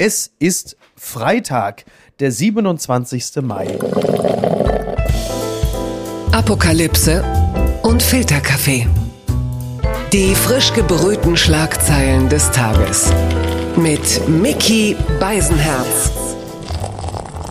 [0.00, 1.84] Es ist Freitag,
[2.20, 3.42] der 27.
[3.42, 3.66] Mai.
[6.30, 7.24] Apokalypse
[7.82, 8.86] und Filterkaffee.
[10.12, 13.12] Die frisch gebrühten Schlagzeilen des Tages.
[13.74, 16.27] Mit Mickey Beisenherz.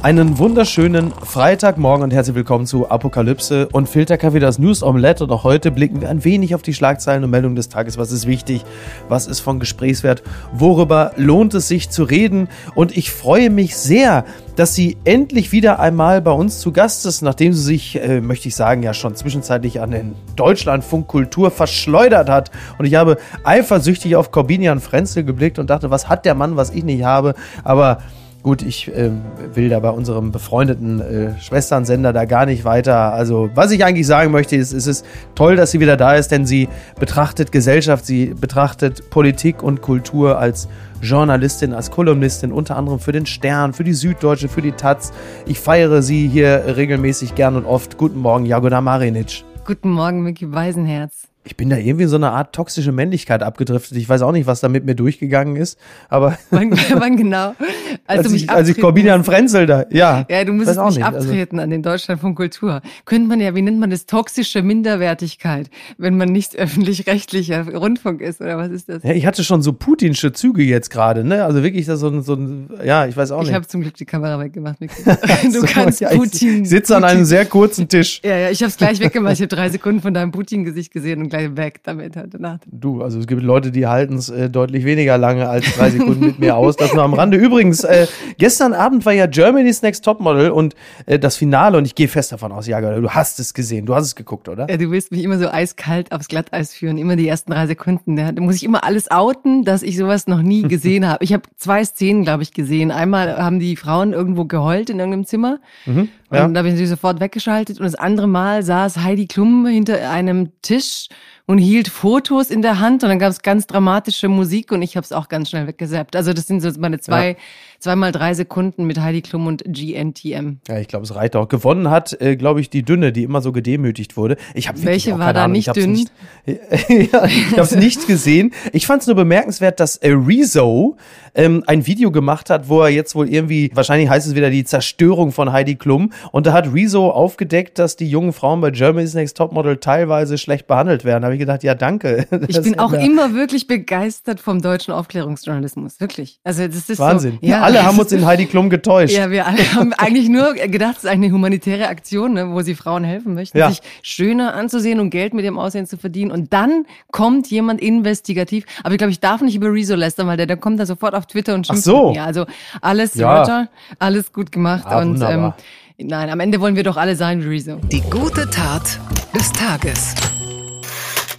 [0.08, 5.26] Einen wunderschönen Freitagmorgen und herzlich willkommen zu Apokalypse und Filterkaffee, das News Omelette.
[5.26, 7.98] Und auch heute blicken wir ein wenig auf die Schlagzeilen und Meldungen des Tages.
[7.98, 8.64] Was ist wichtig?
[9.10, 10.24] Was ist von Gesprächswert?
[10.54, 12.48] Worüber lohnt es sich zu reden?
[12.74, 14.24] Und ich freue mich sehr,
[14.56, 18.48] dass sie endlich wieder einmal bei uns zu Gast ist, nachdem sie sich, äh, möchte
[18.48, 22.50] ich sagen, ja schon zwischenzeitlich an den Deutschlandfunk Kultur verschleudert hat.
[22.78, 26.70] Und ich habe eifersüchtig auf Corbinian Frenzel geblickt und dachte, was hat der Mann, was
[26.70, 27.34] ich nicht habe?
[27.66, 27.98] Aber
[28.44, 29.12] Gut, ich äh,
[29.54, 33.14] will da bei unserem befreundeten äh, Schwesternsender da gar nicht weiter.
[33.14, 35.06] Also, was ich eigentlich sagen möchte, ist, es ist
[35.36, 36.70] toll, dass sie wieder da ist, denn sie
[37.00, 40.70] betrachtet Gesellschaft, sie betrachtet Politik und Kultur als
[41.02, 45.12] Journalistin, als Kolumnistin, unter anderem für den Stern, für die Süddeutsche, für die Taz.
[45.46, 47.98] Ich feiere sie hier regelmäßig gern und oft.
[47.98, 49.44] Guten Morgen, Jagoda Marinic.
[49.66, 53.98] Guten Morgen, Micky Weisenherz ich bin da irgendwie in so eine Art toxische Männlichkeit abgedriftet.
[53.98, 56.38] Ich weiß auch nicht, was da mit mir durchgegangen ist, aber.
[56.50, 57.56] Wann, wann genau?
[58.06, 60.26] Als, als, ich, als ich Corbinian Frenzel da, ja.
[60.30, 61.64] Ja, du musst mich also abtreten also.
[61.64, 62.82] an den Deutschland von Kultur.
[63.06, 68.40] Könnte man ja, wie nennt man das, toxische Minderwertigkeit, wenn man nicht öffentlich-rechtlicher Rundfunk ist,
[68.40, 69.04] oder was ist das?
[69.04, 71.44] Ja, ich hatte schon so putinsche Züge jetzt gerade, ne?
[71.44, 73.50] Also wirklich da so ein, so ein, ja, ich weiß auch nicht.
[73.50, 74.78] Ich habe zum Glück die Kamera weggemacht.
[74.82, 76.64] Du so, kannst ja, Putin.
[76.64, 78.22] Ich sitze an einem sehr kurzen Tisch.
[78.24, 79.34] Ja, ja, ich habe es gleich weggemacht.
[79.34, 82.62] Ich habe drei Sekunden von deinem Putin-Gesicht gesehen und gleich weg damit heute Nacht.
[82.72, 86.26] Du, also es gibt Leute, die halten es äh, deutlich weniger lange als drei Sekunden
[86.26, 86.76] mit mir aus.
[86.76, 87.38] Das nur am Rande.
[87.38, 88.08] Übrigens, äh,
[88.38, 92.32] gestern Abend war ja Germany's Next Topmodel und äh, das Finale und ich gehe fest
[92.32, 94.68] davon aus, ja, du hast es gesehen, du hast es geguckt, oder?
[94.70, 98.16] Ja, du willst mich immer so eiskalt aufs Glatteis führen, immer die ersten drei Sekunden.
[98.16, 101.24] Da muss ich immer alles outen, dass ich sowas noch nie gesehen habe.
[101.24, 102.92] Ich habe zwei Szenen, glaube ich, gesehen.
[102.92, 105.60] Einmal haben die Frauen irgendwo geheult in irgendeinem Zimmer.
[105.86, 106.46] Mhm, ja.
[106.46, 107.80] Und da habe ich sofort weggeschaltet.
[107.80, 111.08] Und das andere Mal saß Heidi Klum hinter einem Tisch
[111.48, 114.98] und hielt Fotos in der Hand und dann gab es ganz dramatische Musik und ich
[114.98, 116.18] habe es auch ganz schnell weggesappt.
[116.18, 117.36] Also das sind so meine zwei, ja.
[117.80, 120.58] zweimal drei Sekunden mit Heidi Klum und GNTM.
[120.68, 121.48] Ja, ich glaube, es reicht auch.
[121.48, 124.36] Gewonnen hat, äh, glaube ich, die Dünne, die immer so gedemütigt wurde.
[124.54, 125.54] Ich habe Welche war da Ahnung.
[125.54, 125.94] nicht dünn?
[125.94, 126.12] Nicht,
[126.46, 128.54] ja, ich habe es nicht gesehen.
[128.74, 130.98] Ich fand es nur bemerkenswert, dass äh, Rezo
[131.34, 134.66] ähm, ein Video gemacht hat, wo er jetzt wohl irgendwie, wahrscheinlich heißt es wieder die
[134.66, 136.12] Zerstörung von Heidi Klum.
[136.34, 140.68] Und da hat Rezo aufgedeckt, dass die jungen Frauen bei Germany's Next Topmodel teilweise schlecht
[140.68, 141.22] behandelt werden.
[141.22, 142.28] Da habe ich gedacht, ja, danke.
[142.48, 146.00] Ich bin auch immer wirklich begeistert vom deutschen Aufklärungsjournalismus.
[146.00, 146.40] Wirklich.
[146.44, 147.40] Also das ist Wahnsinn.
[147.42, 149.16] So, ja, alle haben uns in Heidi Klum getäuscht.
[149.16, 152.76] Ja, wir alle haben eigentlich nur gedacht, es ist eine humanitäre Aktion, ne, wo sie
[152.76, 153.70] Frauen helfen möchten, ja.
[153.70, 156.32] sich schöner anzusehen und Geld mit dem Aussehen zu verdienen.
[156.32, 158.66] Und dann kommt jemand investigativ.
[158.84, 161.16] Aber ich glaube, ich darf nicht über Rezo lästern, weil der, der kommt da sofort
[161.16, 161.84] auf Twitter und schimpft.
[161.88, 162.14] Ach so.
[162.16, 162.46] Ja, also
[162.82, 163.40] alles, ja.
[163.40, 163.70] Roger,
[164.00, 164.86] alles gut gemacht.
[164.86, 165.54] Ah, und ähm,
[165.98, 167.78] nein, am Ende wollen wir doch alle sein wie Rezo.
[167.92, 169.00] Die gute Tat
[169.34, 170.16] des Tages.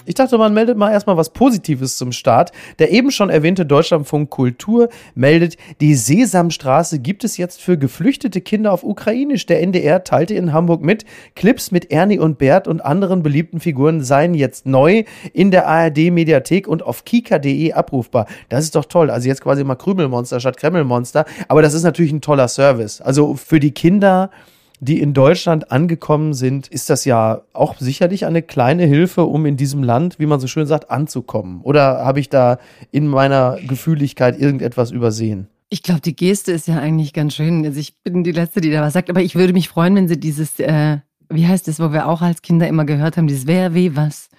[0.09, 2.51] Ich dachte, man meldet mal erstmal was Positives zum Start.
[2.79, 8.73] Der eben schon erwähnte Deutschlandfunk Kultur meldet, die Sesamstraße gibt es jetzt für geflüchtete Kinder
[8.73, 9.45] auf Ukrainisch.
[9.45, 11.05] Der NDR teilte in Hamburg mit,
[11.35, 15.05] Clips mit Ernie und Bert und anderen beliebten Figuren seien jetzt neu
[15.35, 18.25] in der ARD Mediathek und auf kika.de abrufbar.
[18.49, 19.11] Das ist doch toll.
[19.11, 21.27] Also jetzt quasi mal Krümelmonster statt Kremmelmonster.
[21.49, 23.03] Aber das ist natürlich ein toller Service.
[23.03, 24.31] Also für die Kinder
[24.81, 29.57] die in Deutschland angekommen sind, ist das ja auch sicherlich eine kleine Hilfe, um in
[29.57, 31.61] diesem Land, wie man so schön sagt, anzukommen.
[31.63, 32.59] Oder habe ich da
[32.91, 35.49] in meiner Gefühligkeit irgendetwas übersehen?
[35.71, 37.65] Ich glaube, die Geste ist ja eigentlich ganz schön.
[37.65, 40.09] Also ich bin die Letzte, die da was sagt, aber ich würde mich freuen, wenn
[40.09, 43.47] sie dieses, äh, wie heißt das, wo wir auch als Kinder immer gehört haben, dieses
[43.47, 44.31] Wer, wie, was.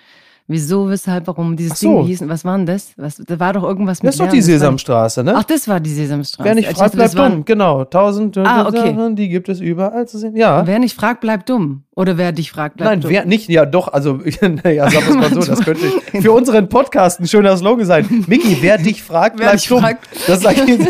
[0.51, 1.99] Wieso, weshalb, warum dieses so.
[1.99, 2.27] Ding hieß?
[2.27, 2.93] Was war denn das?
[2.97, 5.35] Was, da war doch irgendwas mit Das ist doch die Sesamstraße, ne?
[5.37, 6.43] Ach, das war die Sesamstraße.
[6.43, 7.45] Wer nicht fragt, bleibt dumm.
[7.45, 7.85] Genau.
[7.85, 8.95] Tausend ah, okay.
[8.95, 10.35] Sachen, die gibt es überall zu sehen.
[10.35, 10.65] Ja.
[10.65, 11.83] Wer nicht fragt, bleibt dumm.
[11.95, 13.11] Oder wer dich fragt, bleibt Nein, dumm.
[13.11, 15.85] wer nicht, ja doch, also, naja, sag es mal so, das könnte
[16.19, 18.25] für unseren Podcast ein schöner Slogan sein.
[18.25, 19.81] Micky, wer dich fragt, wer bleibt dumm.
[19.81, 20.07] Fragt.
[20.25, 20.79] Das sag ich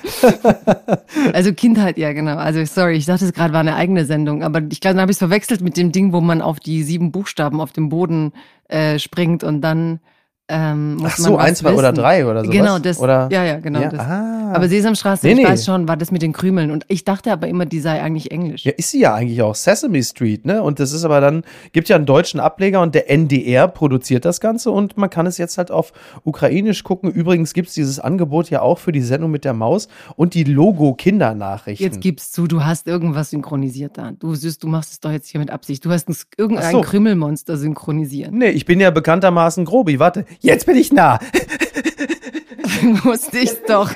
[1.32, 2.36] Also Kindheit, ja genau.
[2.36, 5.10] Also sorry, ich dachte es gerade war eine eigene Sendung, aber ich glaube, dann habe
[5.10, 8.32] ich es verwechselt mit dem Ding, wo man auf die sieben Buchstaben auf dem Boden
[8.68, 10.00] äh, springt und dann
[10.48, 12.50] ähm, Ach so, eins, zwei oder drei oder so.
[12.50, 13.00] Genau, das.
[13.00, 13.28] Oder?
[13.32, 13.80] Ja, ja, genau.
[13.80, 14.00] Ja, das.
[14.00, 14.52] Ah.
[14.54, 15.44] Aber Sesamstraße, nee, ich nee.
[15.44, 16.70] weiß schon, war das mit den Krümeln.
[16.70, 18.64] Und ich dachte aber immer, die sei eigentlich Englisch.
[18.64, 19.56] Ja, ist sie ja eigentlich auch.
[19.56, 20.62] Sesame Street, ne?
[20.62, 24.40] Und das ist aber dann, gibt ja einen deutschen Ableger und der NDR produziert das
[24.40, 27.10] Ganze und man kann es jetzt halt auf Ukrainisch gucken.
[27.10, 30.44] Übrigens gibt es dieses Angebot ja auch für die Sendung mit der Maus und die
[30.44, 31.84] Logo-Kindernachrichten.
[31.84, 34.12] Jetzt gibst du, du hast irgendwas synchronisiert da.
[34.12, 35.84] Du süß, du machst es doch jetzt hier mit Absicht.
[35.84, 36.82] Du hast ein, irgendein so.
[36.82, 38.32] Krümelmonster synchronisiert.
[38.32, 39.98] Nee, ich bin ja bekanntermaßen Grobi.
[39.98, 41.18] Warte, jetzt bin ich nah.
[43.04, 43.90] Wusste ich doch.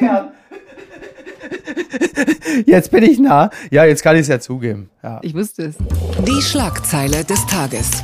[2.67, 3.51] Jetzt bin ich nah.
[3.71, 4.91] Ja, jetzt kann ich es ja zugeben.
[5.03, 5.21] Ja.
[5.23, 5.77] Ich wusste es.
[6.27, 8.03] Die Schlagzeile des Tages.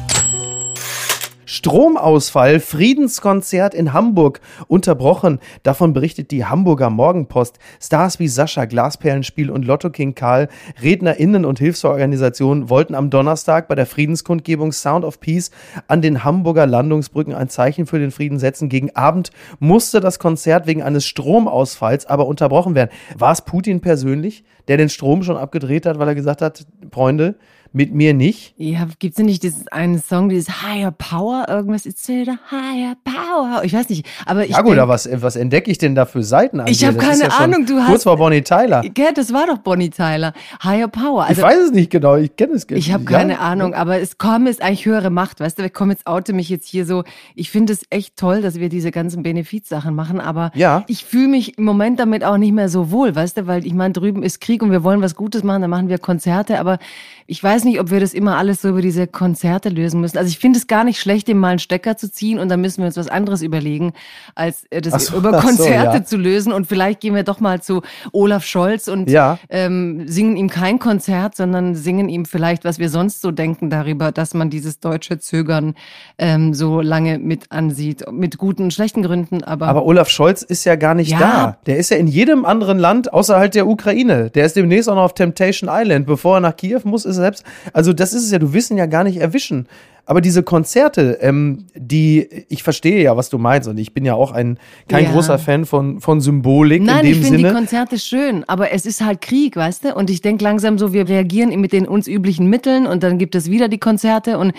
[1.46, 5.38] Stromausfall, Friedenskonzert in Hamburg unterbrochen.
[5.62, 7.60] Davon berichtet die Hamburger Morgenpost.
[7.80, 10.48] Stars wie Sascha, Glasperlenspiel und Lotto King Karl,
[10.82, 15.52] RednerInnen und Hilfsorganisationen wollten am Donnerstag bei der Friedenskundgebung Sound of Peace
[15.86, 18.68] an den Hamburger Landungsbrücken ein Zeichen für den Frieden setzen.
[18.68, 22.90] Gegen Abend musste das Konzert wegen eines Stromausfalls aber unterbrochen werden.
[23.16, 27.36] War es Putin persönlich, der den Strom schon abgedreht hat, weil er gesagt hat, Freunde,
[27.76, 28.54] mit mir nicht.
[28.56, 32.96] Ja, gibt's denn nicht diesen einen Song, dieses Higher Power, irgendwas, it's still the Higher
[33.04, 33.62] Power.
[33.64, 34.52] Ich weiß nicht, aber ich.
[34.52, 36.88] Ja gut, aber was, was entdecke ich denn da für Seiten an Ich dir?
[36.88, 38.82] hab Das ist keine ja Ahnung, du Kurz hast- vor Bonnie Tyler.
[38.96, 40.32] Ja, das war doch Bonnie Tyler.
[40.64, 41.24] Higher Power.
[41.24, 43.10] ich Also, weiß es nicht genau, ich kenne es gar Ich habe ja?
[43.10, 45.64] keine Ahnung, aber es kommt ist eigentlich höhere Macht, weißt du?
[45.64, 47.04] Ich komme jetzt oute mich jetzt hier so.
[47.34, 50.84] Ich finde es echt toll, dass wir diese ganzen Benefizsachen machen, aber Ja.
[50.88, 53.46] ich fühle mich im Moment damit auch nicht mehr so wohl, weißt du?
[53.46, 55.98] Weil ich meine, drüben ist Krieg und wir wollen was Gutes machen, dann machen wir
[55.98, 56.78] Konzerte, aber
[57.26, 60.16] ich weiß nicht, ob wir das immer alles so über diese Konzerte lösen müssen.
[60.16, 62.62] Also ich finde es gar nicht schlecht, dem mal einen Stecker zu ziehen und dann
[62.62, 63.92] müssen wir uns was anderes überlegen,
[64.34, 66.04] als äh, das so, über ach so, Konzerte ja.
[66.04, 66.52] zu lösen.
[66.52, 67.82] Und vielleicht gehen wir doch mal zu
[68.12, 69.38] Olaf Scholz und Ja.
[69.50, 74.12] ähm, singen ihm kein Konzert, sondern singen ihm vielleicht, was wir sonst so denken darüber,
[74.12, 75.74] dass man dieses deutsche Zögern
[76.18, 78.04] ähm, so lange mit ansieht.
[78.10, 81.18] Mit guten und schlechten Gründen, aber, Aber Olaf Scholz ist ja gar nicht Ja.
[81.18, 81.58] da.
[81.66, 84.30] Der ist ja in jedem anderen Land außerhalb der Ukraine.
[84.30, 86.06] Der ist demnächst auch noch auf Temptation Island.
[86.06, 87.44] Bevor er nach Kiew muss, ist er selbst.
[87.72, 89.66] Also das ist es ja, du willst ihn ja gar nicht erwischen.
[90.06, 94.14] Aber diese Konzerte, ähm, die, ich verstehe ja, was du meinst, und ich bin ja
[94.14, 94.58] auch ein
[94.88, 95.10] kein Ja.
[95.10, 97.54] großer Fan von, von Symbolik Nein, in ich dem finde die.
[97.54, 99.94] Konzerte schön, aber es ist halt Krieg, weißt du?
[99.94, 103.34] Und ich denke langsam so, wir reagieren mit den uns üblichen Mitteln und dann gibt
[103.34, 104.52] es wieder die Konzerte und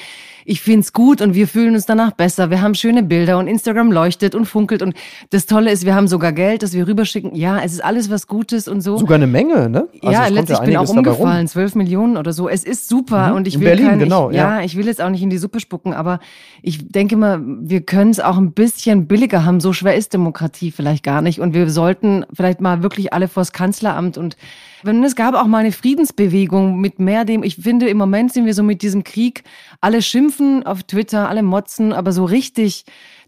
[0.50, 2.50] ich find's gut und wir fühlen uns danach besser.
[2.50, 4.94] Wir haben schöne Bilder und Instagram leuchtet und funkelt und
[5.30, 7.36] das Tolle ist, wir haben sogar Geld, das wir rüberschicken.
[7.36, 8.98] Ja, es ist alles was Gutes und so.
[8.98, 9.88] Sogar eine Menge, ne?
[10.02, 12.48] Also ja, es letztlich bin einiges auch umgefallen, 12 Millionen oder so.
[12.48, 14.60] Es ist super Mhm, und ich in will Berlin, keine, genau, ich, ja.
[14.60, 16.20] ja, ich will jetzt auch nicht in die Suppe spucken, aber
[16.62, 19.60] ich denke mal, wir können es auch ein bisschen billiger haben.
[19.60, 23.52] So schwer ist Demokratie vielleicht gar nicht und wir sollten vielleicht mal wirklich alle vors
[23.52, 24.38] Kanzleramt und
[24.84, 28.46] wenn es gab auch mal eine Friedensbewegung mit mehr dem, ich finde im Moment sind
[28.46, 29.44] wir so mit diesem Krieg,
[29.82, 32.86] alle schimpfen auf Twitter, alle motzen, aber so richtig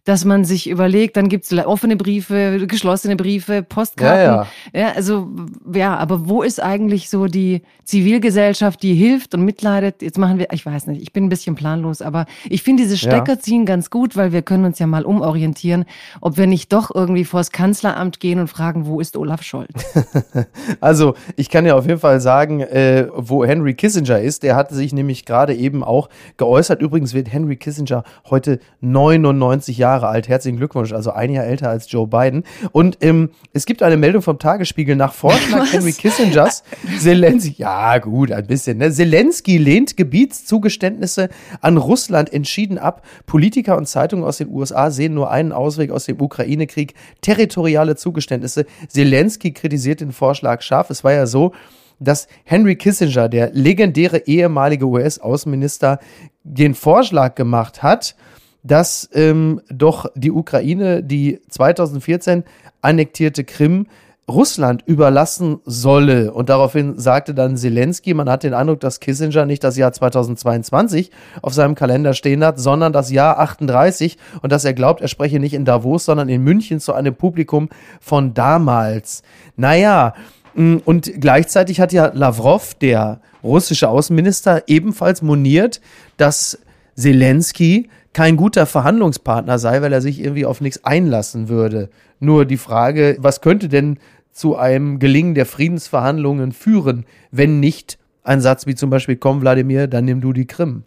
[0.09, 4.47] dass man sich überlegt, dann gibt's offene Briefe, geschlossene Briefe, Postkarten.
[4.73, 5.27] Ja, Ja, also
[5.71, 10.01] ja, aber wo ist eigentlich so die Zivilgesellschaft, die hilft und mitleidet?
[10.01, 12.97] Jetzt machen wir, ich weiß nicht, ich bin ein bisschen planlos, aber ich finde diese
[12.97, 15.85] Stecker ziehen ganz gut, weil wir können uns ja mal umorientieren,
[16.21, 19.69] ob wir nicht doch irgendwie vors Kanzleramt gehen und fragen, wo ist Olaf Scholz?
[20.81, 24.43] Also, ich kann ja auf jeden Fall sagen, äh, wo Henry Kissinger ist.
[24.43, 26.81] Der hatte sich nämlich gerade eben auch geäußert.
[26.81, 30.27] Übrigens wird Henry Kissinger heute 99 Jahre alt.
[30.27, 32.43] Herzlichen Glückwunsch, also ein Jahr älter als Joe Biden.
[32.71, 35.73] Und ähm, es gibt eine Meldung vom Tagesspiegel nach Vorschlag Was?
[35.73, 36.63] Henry Kissingers.
[36.99, 38.77] Zelensky, ja gut, ein bisschen.
[38.77, 38.91] Ne?
[38.91, 41.29] Zelensky lehnt Gebietszugeständnisse
[41.61, 43.05] an Russland entschieden ab.
[43.25, 48.65] Politiker und Zeitungen aus den USA sehen nur einen Ausweg aus dem Ukraine-Krieg, territoriale Zugeständnisse.
[48.87, 50.89] Zelensky kritisiert den Vorschlag scharf.
[50.89, 51.53] Es war ja so,
[51.99, 55.99] dass Henry Kissinger, der legendäre ehemalige US-Außenminister,
[56.43, 58.15] den Vorschlag gemacht hat,
[58.63, 62.43] dass ähm, doch die Ukraine die 2014
[62.81, 63.87] annektierte Krim
[64.29, 66.31] Russland überlassen solle.
[66.31, 71.11] Und daraufhin sagte dann Zelensky, man hat den Eindruck, dass Kissinger nicht das Jahr 2022
[71.41, 75.39] auf seinem Kalender stehen hat, sondern das Jahr 38 und dass er glaubt, er spreche
[75.39, 77.69] nicht in Davos, sondern in München zu einem Publikum
[77.99, 79.23] von damals.
[79.57, 80.13] Naja,
[80.53, 85.81] mh, und gleichzeitig hat ja Lavrov, der russische Außenminister, ebenfalls moniert,
[86.17, 86.59] dass
[86.95, 91.89] Zelensky kein guter Verhandlungspartner sei, weil er sich irgendwie auf nichts einlassen würde.
[92.19, 93.97] Nur die Frage, was könnte denn
[94.33, 99.87] zu einem Gelingen der Friedensverhandlungen führen, wenn nicht ein Satz wie zum Beispiel, komm Wladimir,
[99.87, 100.83] dann nimm du die Krim.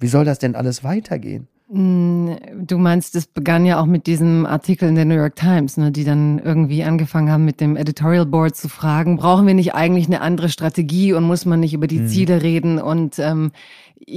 [0.00, 1.46] Wie soll das denn alles weitergehen?
[1.66, 5.90] Du meinst, das begann ja auch mit diesem Artikel in der New York Times, ne,
[5.90, 10.06] die dann irgendwie angefangen haben, mit dem Editorial Board zu fragen, brauchen wir nicht eigentlich
[10.06, 12.78] eine andere Strategie und muss man nicht über die Ziele reden?
[12.78, 13.50] Und ähm,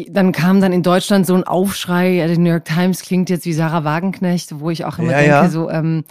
[0.10, 3.46] dann kam dann in Deutschland so ein Aufschrei, ja, die New York Times klingt jetzt
[3.46, 5.50] wie Sarah Wagenknecht, wo ich auch immer Ja, denke, ja.
[5.50, 6.04] so, ähm,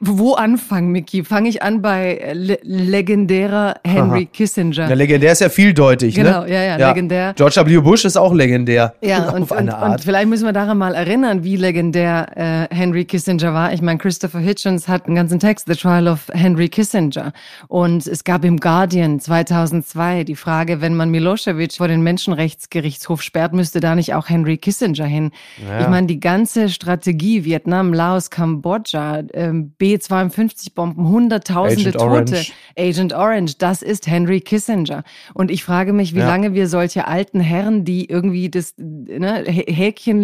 [0.00, 1.24] wo anfangen, Mickey?
[1.24, 4.86] Fange ich an bei äh, le legendärer Henry Kissinger.
[4.86, 6.52] Der legendär ist ja vieldeutig, Genau, ne?
[6.52, 7.32] ja, ja, legendär.
[7.34, 7.78] George W.
[7.80, 8.94] Bush ist auch legendär.
[9.00, 9.92] Ja, und, auf eine und, Art.
[9.92, 13.72] und vielleicht müssen wir daran mal erinnern, wie legendär äh, Henry Kissinger war.
[13.72, 17.32] Ich meine, Christopher Hitchens hat einen ganzen Text, The Trial of Henry Kissinger.
[17.68, 23.54] Und es gab im Guardian 2002 die Frage, wenn man Milosevic vor den Menschenrechtsgerichtshof sperrt,
[23.54, 25.30] müsste da nicht auch Henry Kissinger hin?
[25.66, 25.80] Ja.
[25.80, 32.52] Ich meine, die ganze Strategie, Vietnam, Laos, Kambodscha, äh, B-52-Bomben, Hunderttausende Agent Tote, Orange.
[32.76, 35.04] Agent Orange, das ist Henry Kissinger.
[35.32, 36.26] Und ich frage mich, wie ja.
[36.26, 40.22] lange wir solche alten Herren, die irgendwie das ne, Häkchen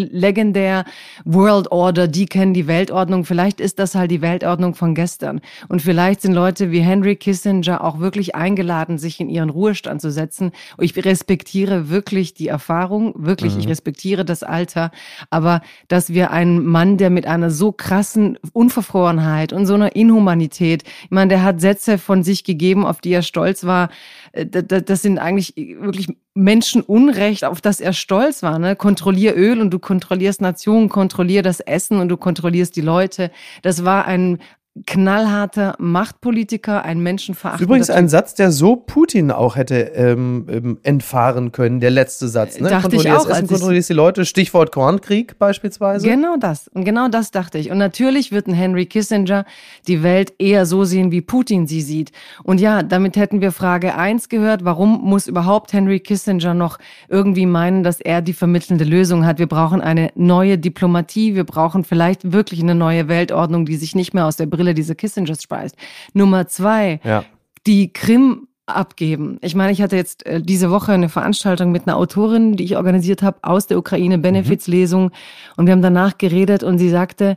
[0.51, 0.85] legendär
[1.25, 3.25] World Order, die kennen die Weltordnung.
[3.25, 5.41] Vielleicht ist das halt die Weltordnung von gestern.
[5.69, 10.11] Und vielleicht sind Leute wie Henry Kissinger auch wirklich eingeladen, sich in ihren Ruhestand zu
[10.11, 10.53] setzen.
[10.79, 13.61] Ich respektiere wirklich die Erfahrung, wirklich, mhm.
[13.61, 14.91] ich respektiere das Alter.
[15.31, 20.83] Aber dass wir einen Mann, der mit einer so krassen Unverfrorenheit und so einer Inhumanität,
[21.05, 23.91] ich meine, der hat Sätze von sich gegeben, auf die er stolz war,
[24.33, 28.59] äh, das sind eigentlich wirklich Menschenunrecht, auf das er stolz war.
[28.59, 28.77] Ne?
[28.77, 33.31] Kontrollier Öl und du kontrollierst Nationen, kontrollier das Essen und du kontrollierst die Leute.
[33.63, 34.39] Das war ein,
[34.87, 37.63] knallharter Machtpolitiker, ein Menschenverachter.
[37.63, 42.59] Übrigens ein Satz, der so Putin auch hätte ähm, ähm, entfahren können, der letzte Satz.
[42.59, 42.69] Ne?
[42.69, 43.29] Dachte ich auch.
[43.29, 46.07] Essen, kontrollierst die Leute, Stichwort Kornkrieg beispielsweise.
[46.09, 46.69] Genau das.
[46.69, 47.71] Und genau das dachte ich.
[47.71, 49.45] Und natürlich wird ein Henry Kissinger
[49.87, 52.13] die Welt eher so sehen, wie Putin sie sieht.
[52.43, 54.65] Und ja, damit hätten wir Frage eins gehört.
[54.65, 59.39] Warum muss überhaupt Henry Kissinger noch irgendwie meinen, dass er die vermittelnde Lösung hat?
[59.39, 61.35] Wir brauchen eine neue Diplomatie.
[61.35, 64.95] Wir brauchen vielleicht wirklich eine neue Weltordnung, die sich nicht mehr aus der Brille diese
[64.95, 65.77] Kissingers speist.
[66.13, 67.25] Nummer zwei, ja.
[67.67, 69.39] die Krim abgeben.
[69.43, 72.77] Ich meine, ich hatte jetzt äh, diese Woche eine Veranstaltung mit einer Autorin, die ich
[72.77, 75.05] organisiert habe, aus der Ukraine, Benefizlesung.
[75.05, 75.11] Mhm.
[75.57, 77.37] Und wir haben danach geredet und sie sagte,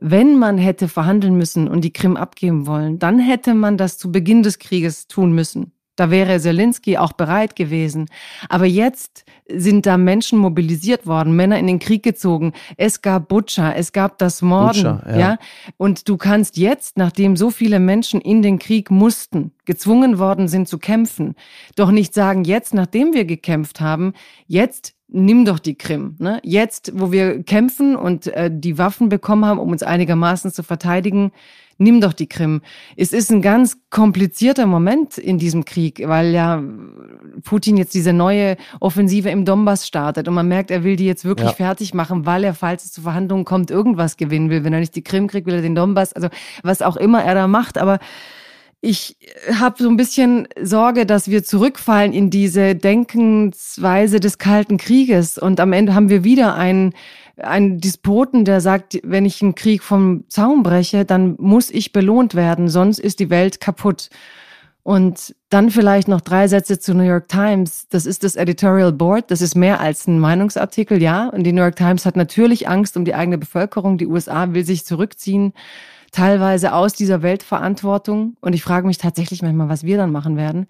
[0.00, 4.10] wenn man hätte verhandeln müssen und die Krim abgeben wollen, dann hätte man das zu
[4.10, 5.72] Beginn des Krieges tun müssen.
[5.96, 8.06] Da wäre Zelensky auch bereit gewesen.
[8.48, 12.52] Aber jetzt sind da Menschen mobilisiert worden, Männer in den Krieg gezogen.
[12.76, 15.18] Es gab Butcher, es gab das Morden, Butcher, ja.
[15.18, 15.38] ja.
[15.76, 20.66] Und du kannst jetzt, nachdem so viele Menschen in den Krieg mussten, gezwungen worden sind
[20.66, 21.34] zu kämpfen,
[21.76, 24.14] doch nicht sagen, jetzt, nachdem wir gekämpft haben,
[24.46, 26.16] jetzt nimm doch die Krim.
[26.18, 26.40] Ne?
[26.42, 31.32] Jetzt, wo wir kämpfen und äh, die Waffen bekommen haben, um uns einigermaßen zu verteidigen,
[31.78, 32.62] nimm doch die Krim.
[32.96, 36.62] Es ist ein ganz komplizierter Moment in diesem Krieg, weil ja
[37.44, 41.24] Putin jetzt diese neue Offensive im Donbass startet und man merkt, er will die jetzt
[41.24, 41.54] wirklich ja.
[41.54, 44.64] fertig machen, weil er, falls es zu Verhandlungen kommt, irgendwas gewinnen will.
[44.64, 46.28] Wenn er nicht die Krim kriegt, will er den Donbass, also
[46.62, 47.98] was auch immer er da macht, aber
[48.84, 49.16] ich
[49.54, 55.60] habe so ein bisschen Sorge, dass wir zurückfallen in diese Denkensweise des Kalten Krieges und
[55.60, 56.92] am Ende haben wir wieder einen
[57.38, 62.34] ein Despoten, der sagt, wenn ich einen Krieg vom Zaun breche, dann muss ich belohnt
[62.34, 64.10] werden, sonst ist die Welt kaputt.
[64.82, 67.86] Und dann vielleicht noch drei Sätze zu New York Times.
[67.88, 69.30] Das ist das Editorial Board.
[69.30, 71.28] Das ist mehr als ein Meinungsartikel, ja.
[71.28, 73.96] Und die New York Times hat natürlich Angst um die eigene Bevölkerung.
[73.96, 75.52] Die USA will sich zurückziehen,
[76.12, 78.36] teilweise aus dieser Weltverantwortung.
[78.40, 80.68] Und ich frage mich tatsächlich manchmal, was wir dann machen werden,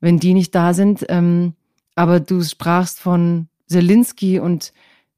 [0.00, 1.04] wenn die nicht da sind.
[1.08, 1.54] Ähm,
[1.96, 4.72] aber du sprachst von Zelensky und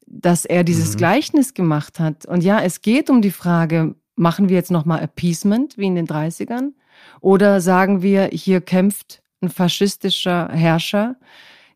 [0.07, 0.99] dass er dieses mhm.
[0.99, 2.27] Gleichnis gemacht hat.
[2.27, 6.07] Und ja, es geht um die Frage, machen wir jetzt nochmal Appeasement wie in den
[6.07, 6.73] 30ern?
[7.21, 11.17] Oder sagen wir, hier kämpft ein faschistischer Herrscher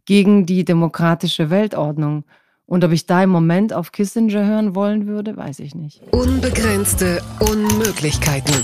[0.04, 2.24] gegen die demokratische Weltordnung?
[2.70, 6.02] Und ob ich da im Moment auf Kissinger hören wollen würde, weiß ich nicht.
[6.12, 8.54] Unbegrenzte Unmöglichkeiten.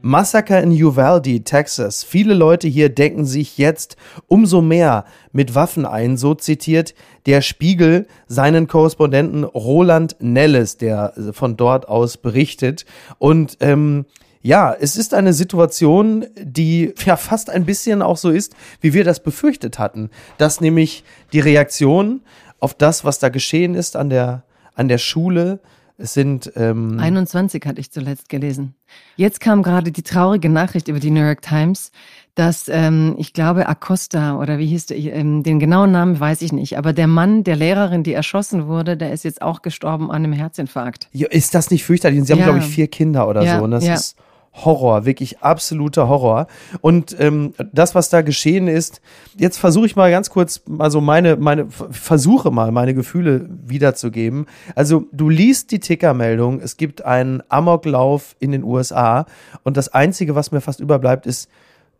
[0.00, 2.02] Massaker in Uvalde, Texas.
[2.02, 6.94] Viele Leute hier denken sich jetzt umso mehr mit Waffen ein, so zitiert
[7.26, 12.86] der Spiegel seinen Korrespondenten Roland Nelles, der von dort aus berichtet.
[13.18, 14.06] Und ähm,
[14.40, 19.04] ja, es ist eine Situation, die ja fast ein bisschen auch so ist, wie wir
[19.04, 21.04] das befürchtet hatten, dass nämlich
[21.34, 22.22] die Reaktion
[22.60, 25.60] auf das, was da geschehen ist an der an der Schule,
[26.00, 28.74] es sind ähm 21 hatte ich zuletzt gelesen.
[29.16, 31.90] Jetzt kam gerade die traurige Nachricht über die New York Times,
[32.36, 36.52] dass ähm, ich glaube Acosta oder wie hieß der, ähm, den genauen Namen weiß ich
[36.52, 40.24] nicht, aber der Mann der Lehrerin, die erschossen wurde, der ist jetzt auch gestorben an
[40.24, 41.08] einem Herzinfarkt.
[41.12, 42.20] Ja, ist das nicht fürchterlich?
[42.20, 43.64] Und sie haben glaube ich vier Kinder oder ja, so.
[43.64, 43.94] Und das ja.
[43.94, 44.16] ist
[44.64, 46.46] Horror, wirklich absoluter Horror.
[46.80, 49.00] Und ähm, das, was da geschehen ist,
[49.36, 54.46] jetzt versuche ich mal ganz kurz, also meine, meine, versuche mal meine Gefühle wiederzugeben.
[54.74, 59.26] Also du liest die Tickermeldung, es gibt einen Amoklauf in den USA
[59.64, 61.48] und das Einzige, was mir fast überbleibt, ist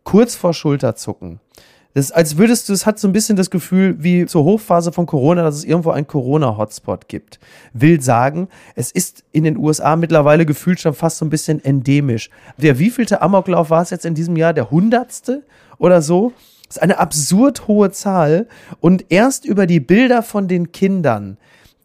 [0.05, 1.41] kurz vor Schulterzucken.
[1.99, 5.05] Das als würdest du, es hat so ein bisschen das Gefühl wie zur Hochphase von
[5.05, 7.41] Corona, dass es irgendwo einen Corona-Hotspot gibt.
[7.73, 12.31] Will sagen, es ist in den USA mittlerweile gefühlt schon fast so ein bisschen endemisch.
[12.57, 14.53] Der wievielte Amoklauf war es jetzt in diesem Jahr?
[14.53, 15.43] Der hundertste
[15.79, 16.33] oder so?
[16.69, 18.47] Das ist eine absurd hohe Zahl.
[18.79, 21.37] Und erst über die Bilder von den Kindern,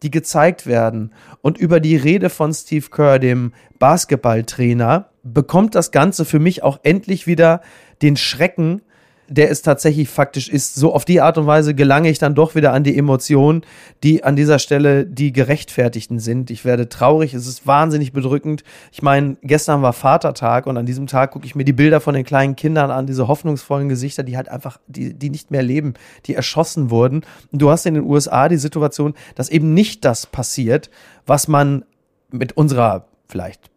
[0.04, 1.10] die gezeigt werden
[1.42, 6.78] und über die Rede von Steve Kerr, dem Basketballtrainer, bekommt das Ganze für mich auch
[6.84, 7.62] endlich wieder
[8.00, 8.80] den Schrecken,
[9.28, 10.74] der es tatsächlich faktisch ist.
[10.74, 13.62] So auf die Art und Weise gelange ich dann doch wieder an die Emotionen,
[14.02, 16.50] die an dieser Stelle die gerechtfertigten sind.
[16.50, 18.64] Ich werde traurig, es ist wahnsinnig bedrückend.
[18.92, 22.14] Ich meine, gestern war Vatertag und an diesem Tag gucke ich mir die Bilder von
[22.14, 25.94] den kleinen Kindern an, diese hoffnungsvollen Gesichter, die halt einfach, die, die nicht mehr leben,
[26.26, 27.22] die erschossen wurden.
[27.52, 30.90] Und du hast in den USA die Situation, dass eben nicht das passiert,
[31.26, 31.84] was man
[32.30, 33.70] mit unserer vielleicht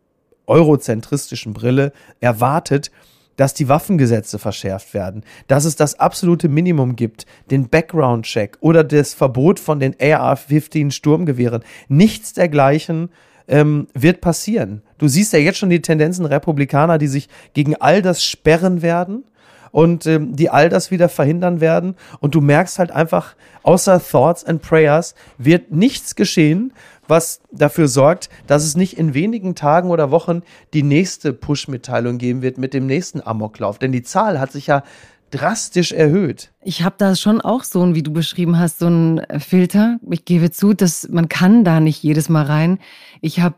[0.47, 2.91] eurozentristischen Brille erwartet,
[3.37, 9.13] dass die Waffengesetze verschärft werden, dass es das absolute Minimum gibt, den Background-Check oder das
[9.13, 11.63] Verbot von den AR-15 Sturmgewehren.
[11.87, 13.09] Nichts dergleichen
[13.47, 14.81] ähm, wird passieren.
[14.97, 19.23] Du siehst ja jetzt schon die Tendenzen Republikaner, die sich gegen all das sperren werden
[19.71, 21.95] und ähm, die all das wieder verhindern werden.
[22.19, 26.73] Und du merkst halt einfach, außer Thoughts and Prayers wird nichts geschehen,
[27.07, 30.41] was dafür sorgt, dass es nicht in wenigen Tagen oder Wochen
[30.73, 33.79] die nächste Push-Mitteilung geben wird mit dem nächsten Amoklauf.
[33.79, 34.83] Denn die Zahl hat sich ja
[35.31, 36.51] drastisch erhöht.
[36.63, 39.99] Ich habe da schon auch so ein, wie du beschrieben hast, so ein Filter.
[40.09, 42.79] Ich gebe zu, dass man kann da nicht jedes Mal rein.
[43.21, 43.55] Ich habe,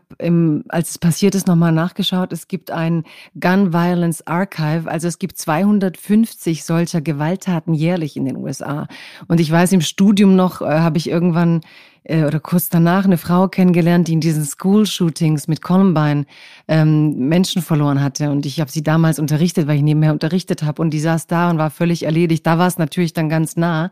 [0.68, 2.32] als es passiert ist, nochmal nachgeschaut.
[2.32, 3.04] Es gibt ein
[3.38, 4.90] Gun Violence Archive.
[4.90, 8.88] Also es gibt 250 solcher Gewalttaten jährlich in den USA.
[9.28, 11.60] Und ich weiß, im Studium noch äh, habe ich irgendwann
[12.04, 16.26] äh, oder kurz danach eine Frau kennengelernt, die in diesen School-Shootings mit Columbine
[16.68, 18.30] ähm, Menschen verloren hatte.
[18.30, 20.80] Und ich habe sie damals unterrichtet, weil ich nebenher unterrichtet habe.
[20.82, 22.46] Und die saß da und war völlig erledigt.
[22.46, 23.90] Da war es natürlich dann ganz nah.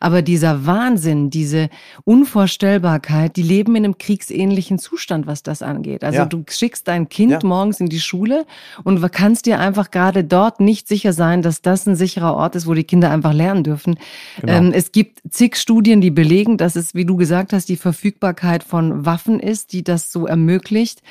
[0.00, 1.68] Aber dieser Wahnsinn, diese
[2.04, 6.04] Unvorstellbarkeit, die leben in einem kriegsähnlichen Zustand, was das angeht.
[6.04, 6.24] Also ja.
[6.24, 7.40] du schickst dein Kind ja.
[7.42, 8.46] morgens in die Schule
[8.84, 12.66] und kannst dir einfach gerade dort nicht sicher sein, dass das ein sicherer Ort ist,
[12.66, 13.98] wo die Kinder einfach lernen dürfen.
[14.40, 14.52] Genau.
[14.52, 17.76] Ähm, es gibt zig Studien, die belegen, dass es, wie du gesagt gesagt hast, die
[17.76, 21.02] Verfügbarkeit von Waffen ist, die das so ermöglicht.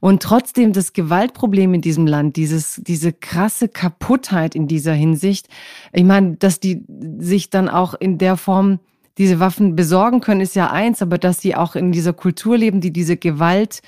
[0.00, 5.48] Und trotzdem das Gewaltproblem in diesem Land, dieses, diese krasse Kaputtheit in dieser Hinsicht.
[5.92, 6.84] Ich meine, dass die
[7.18, 8.78] sich dann auch in der Form
[9.18, 12.80] diese Waffen besorgen können, ist ja eins, aber dass sie auch in dieser Kultur leben,
[12.80, 13.82] die diese Gewalt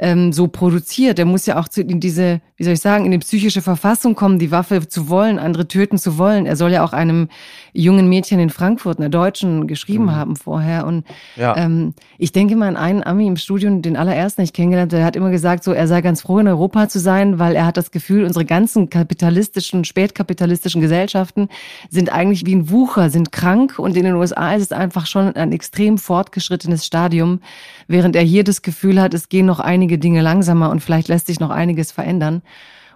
[0.00, 1.18] ähm, so produziert.
[1.18, 4.14] Er muss ja auch zu, in diese, wie soll ich sagen, in die psychische Verfassung
[4.14, 6.46] kommen, die Waffe zu wollen, andere töten zu wollen.
[6.46, 7.28] Er soll ja auch einem
[7.74, 10.12] jungen Mädchen in Frankfurt, einer Deutschen, geschrieben mhm.
[10.12, 10.86] haben vorher.
[10.86, 11.04] Und
[11.36, 11.54] ja.
[11.56, 15.04] ähm, ich denke mal an einen Ami im Studium, den allerersten, den ich kennengelernt der
[15.04, 17.76] hat immer gesagt, so er sei ganz froh, in Europa zu sein, weil er hat
[17.76, 21.48] das Gefühl, unsere ganzen kapitalistischen, spätkapitalistischen Gesellschaften
[21.90, 25.36] sind eigentlich wie ein Wucher, sind krank und in den USA ist es einfach schon
[25.36, 27.40] ein extrem fortgeschrittenes Stadium,
[27.86, 31.08] während er hier das Gefühl hat, es gehen noch einige einige Dinge langsamer und vielleicht
[31.08, 32.42] lässt sich noch einiges verändern.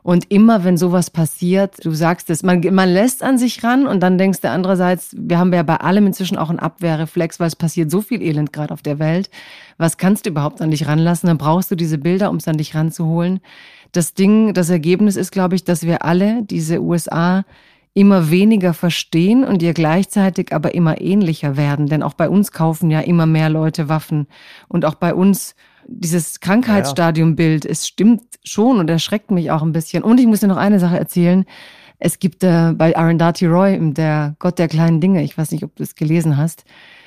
[0.04, 4.00] Und immer, wenn sowas passiert, du sagst es, man, man lässt an sich ran und
[4.00, 7.57] dann denkst du andererseits, wir haben ja bei allem inzwischen auch einen Abwehrreflex, weil es
[7.57, 9.30] passiert so viel Elend gerade auf der Welt.
[9.78, 11.26] Was kannst du überhaupt an dich ranlassen?
[11.26, 13.40] Dann brauchst du diese Bilder, um es an dich ranzuholen.
[13.92, 17.44] Das Ding, das Ergebnis ist, glaube ich, dass wir alle diese USA
[17.94, 21.87] immer weniger verstehen und ihr gleichzeitig aber immer ähnlicher werden.
[21.87, 24.26] Denn auch bei uns kaufen ja immer mehr Leute Waffen
[24.68, 25.54] und auch bei uns
[25.87, 30.03] dieses Krankheitsstadiumbild, es stimmt schon und erschreckt mich auch ein bisschen.
[30.03, 31.44] Und ich muss dir noch eine Sache erzählen.
[31.99, 35.75] Es gibt äh, bei Arundhati Roy, der Gott der kleinen Dinge, ich weiß nicht, ob
[35.77, 36.64] du es gelesen hast,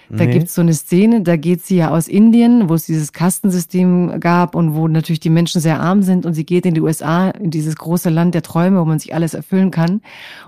[0.10, 0.32] da nee.
[0.32, 4.56] gibt's so eine Szene, da geht sie ja aus Indien, wo es dieses Kastensystem gab
[4.56, 7.52] und wo natürlich die Menschen sehr arm sind und sie geht in die USA, in
[7.52, 10.02] dieses große Land der Träume, wo man sich alles erfüllen kann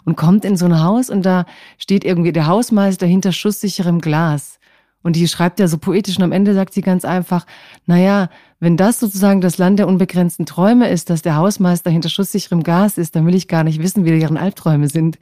[0.05, 1.45] und kommt in so ein Haus und da
[1.77, 4.59] steht irgendwie der Hausmeister hinter schusssicherem Glas.
[5.01, 7.45] Und die schreibt ja so poetisch und am Ende sagt sie ganz einfach,
[7.85, 12.63] naja, wenn das sozusagen das Land der unbegrenzten Träume ist, dass der Hausmeister hinter schusssicherem
[12.63, 15.17] Gas ist, dann will ich gar nicht wissen, wie deren Albträume sind.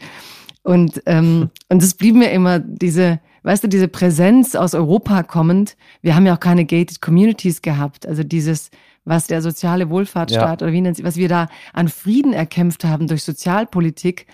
[0.64, 5.78] Und, ähm, und es blieb mir immer diese, weißt du, diese Präsenz aus Europa kommend.
[6.02, 8.08] Wir haben ja auch keine gated communities gehabt.
[8.08, 8.72] Also dieses,
[9.06, 10.66] was der soziale Wohlfahrtsstaat ja.
[10.66, 14.26] oder wie nennt sie, was wir da an Frieden erkämpft haben durch Sozialpolitik,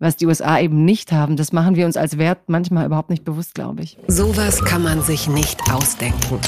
[0.00, 1.36] was die USA eben nicht haben.
[1.36, 3.96] Das machen wir uns als Wert manchmal überhaupt nicht bewusst, glaube ich.
[4.08, 6.40] Sowas kann man sich nicht ausdenken.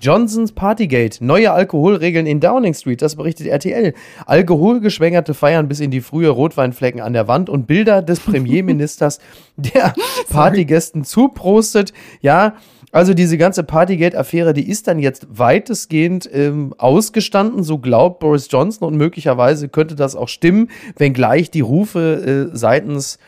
[0.00, 1.24] Johnsons Partygate.
[1.24, 3.00] Neue Alkoholregeln in Downing Street.
[3.02, 3.94] Das berichtet RTL.
[4.26, 9.20] Alkoholgeschwängerte Feiern bis in die frühe Rotweinflecken an der Wand und Bilder des Premierministers,
[9.56, 9.94] der
[10.28, 11.92] Partygästen zuprostet.
[12.20, 12.54] Ja,
[12.92, 18.86] also diese ganze Partygate-Affäre, die ist dann jetzt weitestgehend ähm, ausgestanden, so glaubt Boris Johnson.
[18.86, 23.18] Und möglicherweise könnte das auch stimmen, wenngleich die Rufe äh, seitens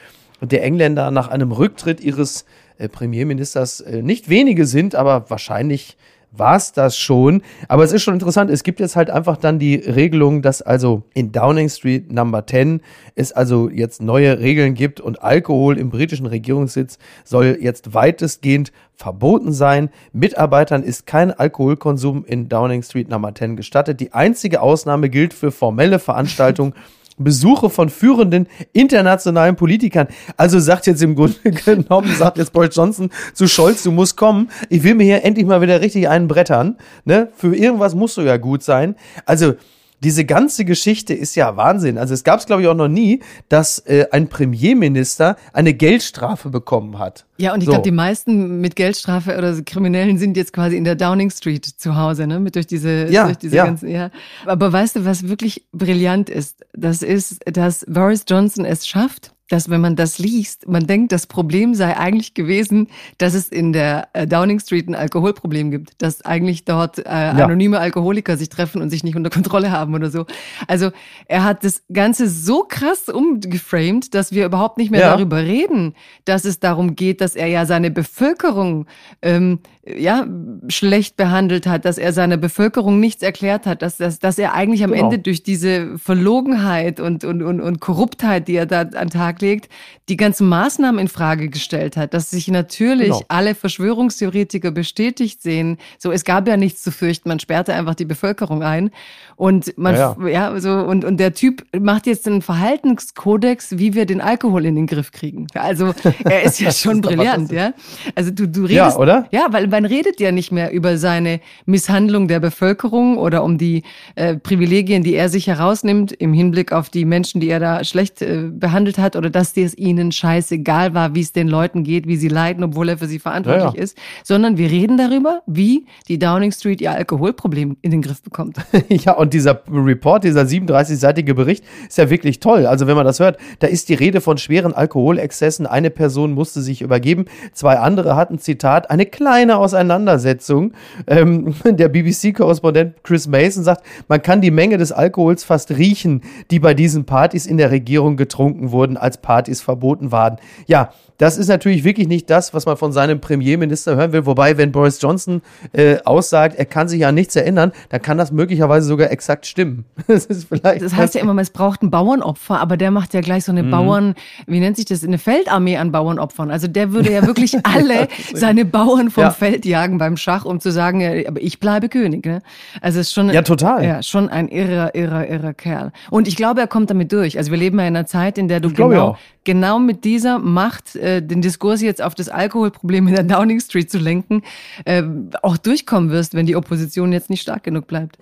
[0.43, 2.45] der Engländer nach einem Rücktritt ihres
[2.77, 5.97] äh, Premierministers äh, nicht wenige sind, aber wahrscheinlich
[6.37, 7.43] war's das schon.
[7.69, 8.51] Aber es ist schon interessant.
[8.51, 12.81] Es gibt jetzt halt einfach dann die Regelung, dass also in Downing Street Number 10
[13.15, 19.53] es also jetzt neue Regeln gibt und Alkohol im britischen Regierungssitz soll jetzt weitestgehend verboten
[19.53, 19.91] sein.
[20.13, 24.01] Mitarbeitern ist kein Alkoholkonsum in Downing Street Number 10 gestattet.
[24.01, 26.75] Die einzige Ausnahme gilt für formelle Veranstaltungen
[27.17, 30.09] Besuche von führenden internationalen Politikern.
[30.37, 34.51] Also sagt jetzt im Grunde genommen, sagt jetzt Boris Johnson zu Scholz, du musst kommen.
[34.69, 36.77] Ich will mir hier endlich mal wieder richtig einen brettern.
[37.05, 37.31] Ne?
[37.37, 38.97] Für irgendwas musst du ja gut sein.
[39.27, 39.55] Also
[40.05, 41.99] diese ganze Geschichte ist ja Wahnsinn.
[41.99, 46.51] Also es gab es, glaube ich, auch noch nie, dass äh, ein Premierminister eine Geldstrafe
[46.51, 47.25] bekommen hat.
[47.39, 47.73] Ja, und ich so.
[47.73, 51.97] glaube, die meisten mit Geldstrafe oder Kriminellen sind jetzt quasi in der Downing Street zu
[51.97, 52.39] Hause, ne?
[52.39, 53.65] Mit durch diese, ja, durch diese ja.
[53.65, 54.11] ganzen, ja.
[54.47, 56.65] Aber weißt du, was wirklich brillant ist?
[56.75, 61.27] Das ist, dass Boris Johnson es schafft, dass wenn man das liest, man denkt, das
[61.27, 66.23] Problem sei eigentlich gewesen, dass es in der äh, Downing Street ein Alkoholproblem gibt, dass
[66.23, 70.25] eigentlich dort äh, anonyme Alkoholiker sich treffen und sich nicht unter Kontrolle haben oder so.
[70.67, 70.93] Also
[71.27, 75.11] er hat das Ganze so krass umgeframed, dass wir überhaupt nicht mehr ja.
[75.11, 78.87] darüber reden, dass es darum geht, dass er ja seine Bevölkerung
[79.21, 80.27] ähm, ja
[80.69, 84.85] schlecht behandelt hat, dass er seiner Bevölkerung nichts erklärt hat, dass, dass, dass er eigentlich
[84.85, 85.05] am genau.
[85.05, 89.41] Ende durch diese Verlogenheit und, und, und, und Korruptheit, die er da an Tag Tag
[89.41, 89.69] legt,
[90.09, 93.23] die ganzen Maßnahmen in Frage gestellt hat, dass sich natürlich genau.
[93.29, 95.79] alle Verschwörungstheoretiker bestätigt sehen.
[95.99, 98.91] So, es gab ja nichts zu fürchten, man sperrte einfach die Bevölkerung ein
[99.37, 100.29] und man, ja, ja.
[100.29, 104.77] ja so und und der Typ macht jetzt einen Verhaltenskodex, wie wir den Alkohol in
[104.77, 105.47] den Griff kriegen.
[105.55, 105.95] Also
[106.25, 107.73] er ist ja schon brillant, ja.
[108.15, 109.27] Also du du redest, ja, oder?
[109.31, 113.83] Ja, weil man redet ja nicht mehr über seine Misshandlung der Bevölkerung oder um die
[114.15, 118.23] äh, Privilegien, die er sich herausnimmt im Hinblick auf die Menschen, die er da schlecht
[118.23, 122.15] äh, behandelt hat oder dass es ihnen scheißegal war, wie es den Leuten geht, wie
[122.15, 123.83] sie leiden, obwohl er für sie verantwortlich ja, ja.
[123.83, 128.59] ist, sondern wir reden darüber, wie die Downing Street ihr Alkoholproblem in den Griff bekommt.
[128.89, 132.67] ja, und dieser Report, dieser 37-seitige Bericht ist ja wirklich toll.
[132.67, 135.67] Also wenn man das hört, da ist die Rede von schweren Alkoholexzessen.
[135.67, 140.73] Eine Person musste sich übergeben, zwei andere hatten, Zitat, eine kleine Auseinandersetzung.
[141.07, 146.59] Ähm, der BBC-Korrespondent Chris Mason sagt, man kann die Menge des Alkohols fast riechen, die
[146.59, 150.39] bei diesen Partys in der Regierung getrunken wurden, als Partys verboten waren.
[150.67, 154.27] Ja, das ist natürlich wirklich nicht das, was man von seinem Premierminister hören will.
[154.27, 158.33] Wobei, wenn Boris Johnson äh, aussagt, er kann sich an nichts erinnern, dann kann das
[158.33, 159.85] möglicherweise sogar exakt stimmen.
[160.09, 163.21] das, ist vielleicht das heißt ja immer, es braucht ein Bauernopfer, aber der macht ja
[163.21, 163.71] gleich so eine mhm.
[163.71, 164.15] Bauern,
[164.47, 166.51] wie nennt sich das, eine Feldarmee an Bauernopfern.
[166.51, 169.31] Also der würde ja wirklich alle seine Bauern vom ja.
[169.31, 172.25] Feld jagen beim Schach, um zu sagen, ja, aber ich bleibe König.
[172.27, 172.43] Ne?
[172.81, 173.85] Also es ist schon, ja, total.
[173.85, 175.93] Ja, schon ein irrer, irrer, irrer Kerl.
[176.11, 177.39] Und ich glaube, er kommt damit durch.
[177.39, 180.97] Also wir leben ja in einer Zeit, in der du genau, genau mit dieser Macht
[180.97, 184.43] äh, den Diskurs jetzt auf das Alkoholproblem in der Downing Street zu lenken,
[184.85, 185.03] äh,
[185.43, 188.19] auch durchkommen wirst, wenn die Opposition jetzt nicht stark genug bleibt.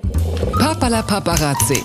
[0.58, 1.82] Papala Paparazzi.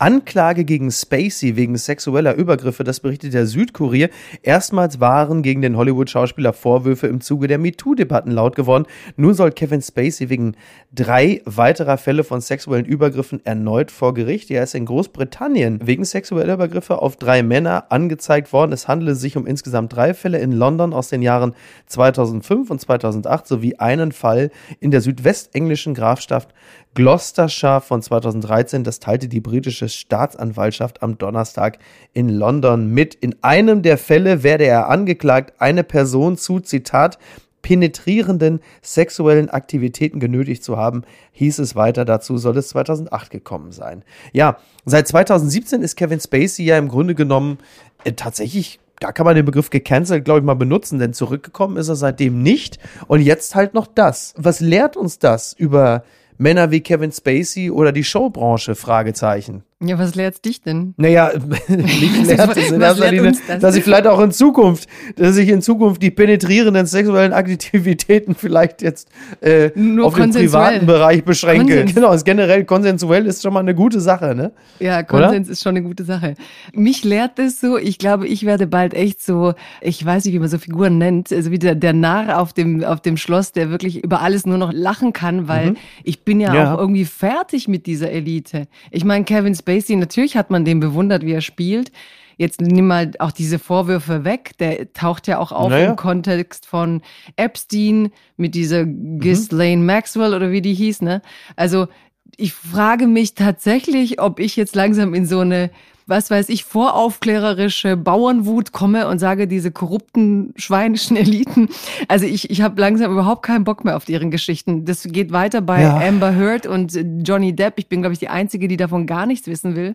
[0.00, 4.08] Anklage gegen Spacey wegen sexueller Übergriffe, das berichtet der Südkurier.
[4.42, 8.86] Erstmals waren gegen den Hollywood-Schauspieler Vorwürfe im Zuge der MeToo-Debatten laut geworden.
[9.16, 10.56] Nun soll Kevin Spacey wegen
[10.90, 14.50] drei weiterer Fälle von sexuellen Übergriffen erneut vor Gericht.
[14.50, 18.72] Er ist in Großbritannien wegen sexueller Übergriffe auf drei Männer angezeigt worden.
[18.72, 21.52] Es handele sich um insgesamt drei Fälle in London aus den Jahren
[21.88, 26.54] 2005 und 2008 sowie einen Fall in der südwestenglischen Grafschaft
[26.94, 28.84] Gloucestershire von 2013.
[28.84, 31.78] Das teilte die britische Staatsanwaltschaft am Donnerstag
[32.12, 33.14] in London mit.
[33.14, 37.18] In einem der Fälle werde er angeklagt, eine Person zu, Zitat,
[37.62, 42.04] penetrierenden sexuellen Aktivitäten genötigt zu haben, hieß es weiter.
[42.04, 44.02] Dazu soll es 2008 gekommen sein.
[44.32, 47.58] Ja, seit 2017 ist Kevin Spacey ja im Grunde genommen
[48.04, 51.88] äh, tatsächlich da kann man den Begriff gecancelt, glaube ich, mal benutzen, denn zurückgekommen ist
[51.88, 52.78] er seitdem nicht.
[53.06, 54.34] Und jetzt halt noch das.
[54.36, 56.04] Was lehrt uns das über
[56.40, 58.74] Männer wie Kevin Spacey oder die Showbranche?
[58.74, 59.62] Fragezeichen.
[59.82, 60.92] Ja, was lehrt dich denn?
[60.98, 61.32] Naja,
[61.68, 63.60] mich lehrt es in erster Linie, das?
[63.60, 68.82] dass ich vielleicht auch in Zukunft, dass ich in Zukunft die penetrierenden sexuellen Aktivitäten vielleicht
[68.82, 69.08] jetzt
[69.40, 69.70] äh,
[70.02, 71.76] auf den privaten Bereich beschränke.
[71.76, 71.94] Konsens.
[71.94, 74.52] Genau, ist generell konsensuell ist schon mal eine gute Sache, ne?
[74.80, 75.52] Ja, Konsens Oder?
[75.52, 76.34] ist schon eine gute Sache.
[76.74, 80.40] Mich lehrt das so, ich glaube, ich werde bald echt so, ich weiß nicht, wie
[80.40, 83.70] man so Figuren nennt, also wie der, der Narr auf dem, auf dem Schloss, der
[83.70, 85.76] wirklich über alles nur noch lachen kann, weil mhm.
[86.04, 88.68] ich bin ja, ja, auch irgendwie fertig mit dieser Elite.
[88.90, 91.92] Ich meine, Kevin Spacey Spacey, natürlich hat man den bewundert, wie er spielt.
[92.36, 94.52] Jetzt nimm mal auch diese Vorwürfe weg.
[94.58, 95.90] Der taucht ja auch auf naja.
[95.90, 97.02] im Kontext von
[97.36, 99.86] Epstein mit dieser Ghislaine mhm.
[99.86, 101.22] Maxwell oder wie die hieß, ne?
[101.54, 101.88] Also
[102.36, 105.70] ich frage mich tatsächlich, ob ich jetzt langsam in so eine
[106.06, 111.68] was weiß ich, voraufklärerische Bauernwut komme und sage, diese korrupten schweinischen Eliten.
[112.08, 114.84] Also ich, ich habe langsam überhaupt keinen Bock mehr auf deren Geschichten.
[114.84, 115.98] Das geht weiter bei ja.
[116.00, 117.74] Amber Heard und Johnny Depp.
[117.76, 119.94] Ich bin, glaube ich, die Einzige, die davon gar nichts wissen will,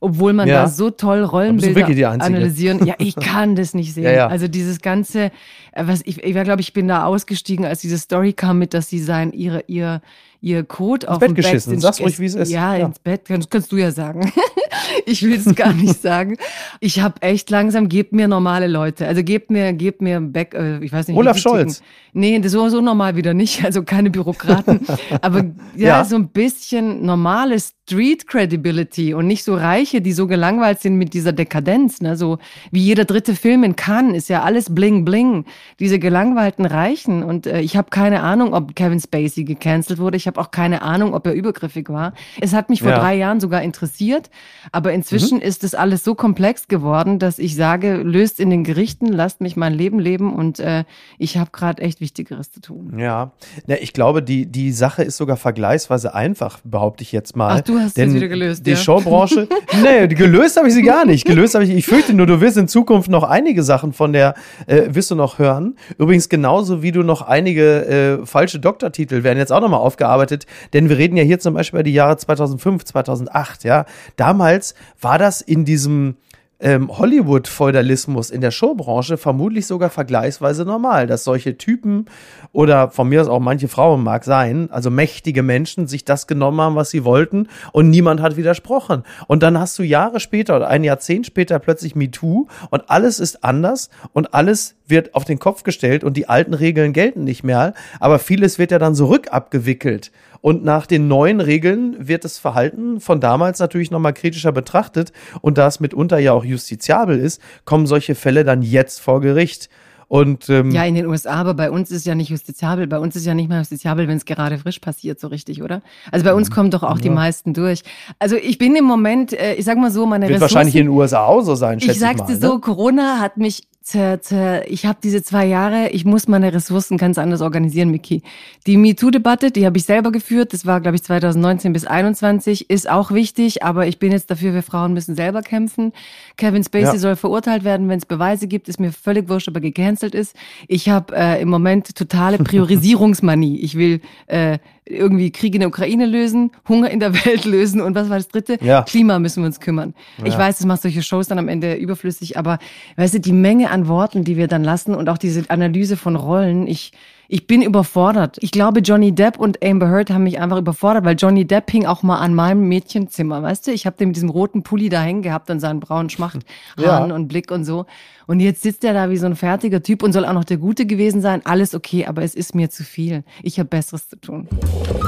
[0.00, 0.62] obwohl man ja.
[0.62, 2.84] da so toll Rollenbilder analysieren.
[2.86, 4.14] Ja, ich kann das nicht sehen.
[4.14, 5.30] Ja, also dieses ganze,
[5.72, 8.88] äh, was ich, ich glaube, ich bin da ausgestiegen, als diese Story kam mit, dass
[8.88, 10.02] sie sein, ihre, ihr,
[10.42, 11.72] ihr Code ins auf Bett dem geschissen.
[11.74, 12.50] Bett Sag's ruhig, wie es ist.
[12.50, 14.30] Ja, ja, ins Bett, kannst, kannst du ja sagen.
[15.06, 16.36] ich will es gar nicht sagen.
[16.80, 19.06] Ich habe echt langsam, gebt mir normale Leute.
[19.06, 21.16] Also gebt mir, gebt mir Back, äh, ich weiß nicht.
[21.16, 21.82] Olaf Scholz.
[22.12, 23.62] Nee, das so, so normal wieder nicht.
[23.72, 24.80] Also keine Bürokraten.
[25.20, 25.44] Aber
[25.76, 30.80] ja, ja, so ein bisschen normales Street Credibility und nicht so Reiche, die so gelangweilt
[30.80, 32.00] sind mit dieser Dekadenz.
[32.00, 32.16] Ne?
[32.16, 32.38] So
[32.70, 35.44] wie jeder dritte Film in Cannes ist ja alles bling bling.
[35.80, 37.22] Diese gelangweilten Reichen.
[37.24, 40.16] Und äh, ich habe keine Ahnung, ob Kevin Spacey gecancelt wurde.
[40.16, 42.14] Ich habe auch keine Ahnung, ob er übergriffig war.
[42.40, 43.00] Es hat mich vor ja.
[43.00, 44.30] drei Jahren sogar interessiert.
[44.70, 45.44] Aber inzwischen mhm.
[45.44, 49.56] ist das alles so komplex geworden, dass ich sage, löst in den Gerichten, lasst mich
[49.56, 50.84] mein Leben leben und äh,
[51.18, 52.98] ich habe gerade echt Wichtigeres zu tun.
[52.98, 53.32] Ja.
[53.66, 57.58] ja, ich glaube, die, die Sache ist sogar vergleichsweise einfach, behaupte ich jetzt mal.
[57.58, 58.66] Ach, du hast Denn wieder gelöst.
[58.66, 58.76] Die ja.
[58.76, 59.48] Showbranche,
[59.82, 61.24] nee, gelöst habe ich sie gar nicht.
[61.24, 64.34] Gelöst habe ich, ich fürchte nur, du wirst in Zukunft noch einige Sachen von der,
[64.66, 65.76] äh, wirst du noch hören.
[65.98, 70.88] Übrigens genauso wie du noch einige äh, falsche Doktortitel werden jetzt auch nochmal aufgearbeitet, denn
[70.88, 73.84] wir reden ja hier zum Beispiel über die Jahre 2005, 2008, ja.
[74.16, 76.16] Damals war das in diesem
[76.62, 82.06] ähm, Hollywood-Feudalismus in der Showbranche vermutlich sogar vergleichsweise normal, dass solche Typen
[82.52, 86.60] oder von mir aus auch manche Frauen mag sein, also mächtige Menschen sich das genommen
[86.60, 89.02] haben, was sie wollten und niemand hat widersprochen.
[89.26, 93.42] Und dann hast du Jahre später oder ein Jahrzehnt später plötzlich MeToo und alles ist
[93.44, 97.74] anders und alles wird auf den Kopf gestellt und die alten Regeln gelten nicht mehr,
[97.98, 100.12] aber vieles wird ja dann so rückabgewickelt.
[100.42, 105.12] Und nach den neuen Regeln wird das Verhalten von damals natürlich nochmal kritischer betrachtet.
[105.40, 109.70] Und da es mitunter ja auch justiziabel ist, kommen solche Fälle dann jetzt vor Gericht.
[110.12, 112.86] Und, ähm, ja, in den USA, aber bei uns ist ja nicht justiziabel.
[112.86, 115.80] Bei uns ist ja nicht mal justiziabel, wenn es gerade frisch passiert, so richtig, oder?
[116.10, 116.54] Also bei uns mhm.
[116.54, 117.02] kommen doch auch ja.
[117.02, 117.82] die meisten durch.
[118.18, 120.86] Also ich bin im Moment, äh, ich sag mal so, meine Wird Ressourcen, wahrscheinlich in
[120.88, 122.60] den USA auch so sein, schätze ich sag's ich mal, dir so, ne?
[122.60, 127.90] Corona hat mich ich habe diese zwei Jahre, ich muss meine Ressourcen ganz anders organisieren,
[127.90, 128.22] Miki.
[128.66, 132.88] Die MeToo-Debatte, die habe ich selber geführt, das war, glaube ich, 2019 bis 21, ist
[132.88, 135.92] auch wichtig, aber ich bin jetzt dafür, wir Frauen müssen selber kämpfen.
[136.36, 136.98] Kevin Spacey ja.
[136.98, 140.36] soll verurteilt werden, wenn es Beweise gibt, ist mir völlig wurscht, ob er gecancelt ist.
[140.68, 143.60] Ich habe äh, im Moment totale Priorisierungsmanie.
[143.60, 147.94] Ich will äh, irgendwie Krieg in der Ukraine lösen, Hunger in der Welt lösen und
[147.94, 148.58] was war das dritte?
[148.60, 148.82] Ja.
[148.82, 149.94] Klima müssen wir uns kümmern.
[150.18, 150.26] Ja.
[150.26, 152.58] Ich weiß, das macht solche Shows dann am Ende überflüssig, aber
[152.96, 156.16] weißt du, die Menge an Worten, die wir dann lassen und auch diese Analyse von
[156.16, 156.92] Rollen, ich,
[157.32, 158.36] ich bin überfordert.
[158.40, 161.86] Ich glaube, Johnny Depp und Amber Heard haben mich einfach überfordert, weil Johnny Depp hing
[161.86, 163.70] auch mal an meinem Mädchenzimmer, weißt du?
[163.70, 166.44] Ich habe den mit diesem roten Pulli da hängen gehabt und seinen braunen Schmachthaaren
[166.76, 167.02] ja.
[167.02, 167.86] und Blick und so.
[168.26, 170.58] Und jetzt sitzt er da wie so ein fertiger Typ und soll auch noch der
[170.58, 171.40] Gute gewesen sein.
[171.46, 173.24] Alles okay, aber es ist mir zu viel.
[173.42, 174.46] Ich habe Besseres zu tun.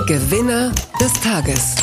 [0.06, 1.76] Gewinner des Tages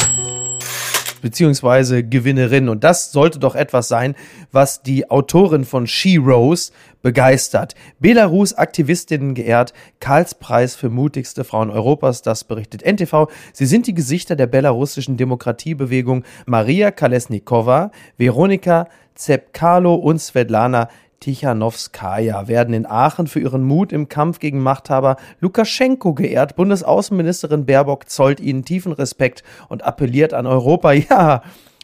[1.21, 2.69] beziehungsweise Gewinnerin.
[2.69, 4.15] Und das sollte doch etwas sein,
[4.51, 7.75] was die Autorin von She Rose begeistert.
[7.99, 13.27] Belarus-Aktivistinnen geehrt, Karlspreis für mutigste Frauen Europas, das berichtet NTV.
[13.53, 20.89] Sie sind die Gesichter der belarussischen Demokratiebewegung Maria Kalesnikova, Veronika Zepkalo und Svetlana
[21.21, 26.55] Tichanowskaja werden in Aachen für ihren Mut im Kampf gegen Machthaber Lukaschenko geehrt.
[26.55, 30.91] Bundesaußenministerin Baerbock zollt ihnen tiefen Respekt und appelliert an Europa.
[31.09, 31.41] Ja,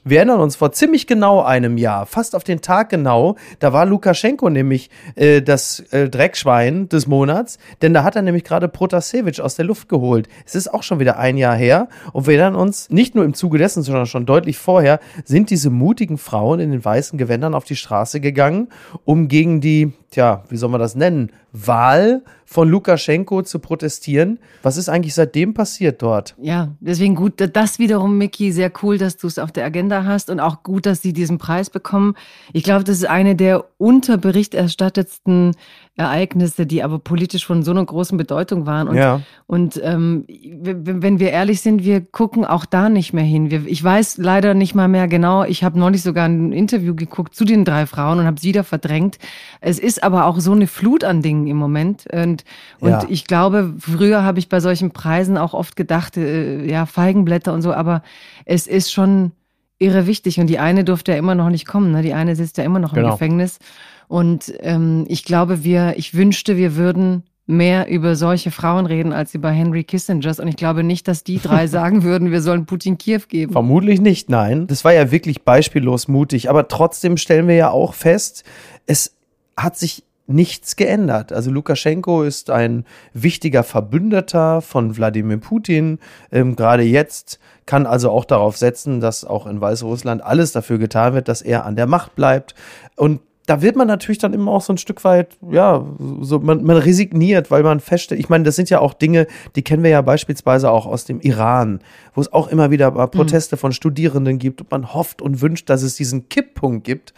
[0.09, 3.85] wir erinnern uns vor ziemlich genau einem Jahr, fast auf den Tag genau, da war
[3.85, 9.41] Lukaschenko nämlich äh, das äh, Dreckschwein des Monats, denn da hat er nämlich gerade Protasevich
[9.41, 10.27] aus der Luft geholt.
[10.45, 13.33] Es ist auch schon wieder ein Jahr her und wir erinnern uns, nicht nur im
[13.33, 17.65] Zuge dessen, sondern schon deutlich vorher, sind diese mutigen Frauen in den weißen Gewändern auf
[17.65, 18.69] die Straße gegangen,
[19.05, 24.39] um gegen die, tja, wie soll man das nennen, Wahl von Lukaschenko zu protestieren.
[24.63, 26.35] Was ist eigentlich seitdem passiert dort?
[26.41, 30.29] Ja, deswegen gut, das wiederum, Miki, sehr cool, dass du es auf der Agenda hast
[30.29, 32.15] und auch gut, dass sie diesen Preis bekommen.
[32.53, 35.55] Ich glaube, das ist eine der unterberichterstattetsten
[35.97, 38.87] Ereignisse, die aber politisch von so einer großen Bedeutung waren.
[38.87, 39.21] Und, ja.
[39.47, 43.49] und ähm, wenn wir ehrlich sind, wir gucken auch da nicht mehr hin.
[43.49, 45.43] Wir, ich weiß leider nicht mal mehr genau.
[45.43, 48.63] Ich habe neulich sogar ein Interview geguckt zu den drei Frauen und habe es wieder
[48.63, 49.17] verdrängt.
[49.59, 52.05] Es ist aber auch so eine Flut an Dingen im Moment.
[52.13, 52.43] Und,
[52.79, 53.03] und ja.
[53.09, 57.63] ich glaube, früher habe ich bei solchen Preisen auch oft gedacht, äh, ja, Feigenblätter und
[57.63, 58.03] so, aber
[58.45, 59.31] es ist schon
[59.79, 60.39] irre wichtig.
[60.39, 61.91] Und die eine durfte ja immer noch nicht kommen.
[61.91, 62.03] Ne?
[62.03, 63.07] Die eine sitzt ja immer noch genau.
[63.07, 63.59] im Gefängnis.
[64.07, 69.33] Und ähm, ich glaube, wir, ich wünschte, wir würden mehr über solche Frauen reden als
[69.33, 70.39] über Henry Kissingers.
[70.39, 73.53] Und ich glaube nicht, dass die drei sagen würden, wir sollen Putin Kiew geben.
[73.53, 74.67] Vermutlich nicht, nein.
[74.67, 76.49] Das war ja wirklich beispiellos mutig.
[76.49, 78.43] Aber trotzdem stellen wir ja auch fest,
[78.85, 79.15] es
[79.55, 81.31] hat sich nichts geändert.
[81.31, 85.99] Also Lukaschenko ist ein wichtiger Verbündeter von Wladimir Putin.
[86.31, 91.13] Ähm, Gerade jetzt kann also auch darauf setzen, dass auch in Weißrussland alles dafür getan
[91.13, 92.55] wird, dass er an der Macht bleibt.
[92.97, 95.85] Und da wird man natürlich dann immer auch so ein Stück weit, ja,
[96.19, 99.63] so man, man resigniert, weil man feststellt, ich meine, das sind ja auch Dinge, die
[99.63, 101.79] kennen wir ja beispielsweise auch aus dem Iran,
[102.13, 103.59] wo es auch immer wieder mal Proteste mhm.
[103.59, 107.13] von Studierenden gibt und man hofft und wünscht, dass es diesen Kipppunkt gibt,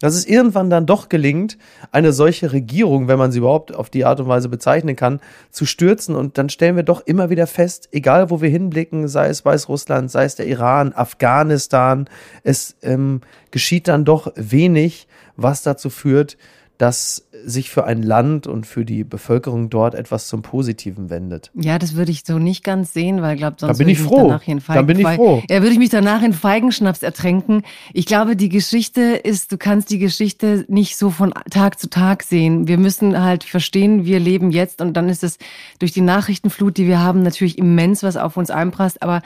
[0.00, 1.58] dass es irgendwann dann doch gelingt,
[1.92, 5.20] eine solche Regierung, wenn man sie überhaupt auf die Art und Weise bezeichnen kann,
[5.50, 6.14] zu stürzen.
[6.16, 10.10] Und dann stellen wir doch immer wieder fest, egal wo wir hinblicken, sei es Weißrussland,
[10.10, 12.08] sei es der Iran, Afghanistan,
[12.42, 13.20] es ähm,
[13.50, 16.36] geschieht dann doch wenig, was dazu führt,
[16.78, 21.52] dass sich für ein Land und für die Bevölkerung dort etwas zum Positiven wendet.
[21.54, 24.00] Ja, das würde ich so nicht ganz sehen, weil ich glaube, sonst da bin ich
[24.00, 24.36] froh.
[24.66, 25.42] da bin ich froh.
[25.48, 27.62] Ja, würde ich mich danach in Feigenschnaps ertränken.
[27.92, 32.24] Ich glaube, die Geschichte ist, du kannst die Geschichte nicht so von Tag zu Tag
[32.24, 32.66] sehen.
[32.66, 35.38] Wir müssen halt verstehen, wir leben jetzt und dann ist es
[35.78, 39.00] durch die Nachrichtenflut, die wir haben, natürlich immens, was auf uns einprasst.
[39.02, 39.22] Aber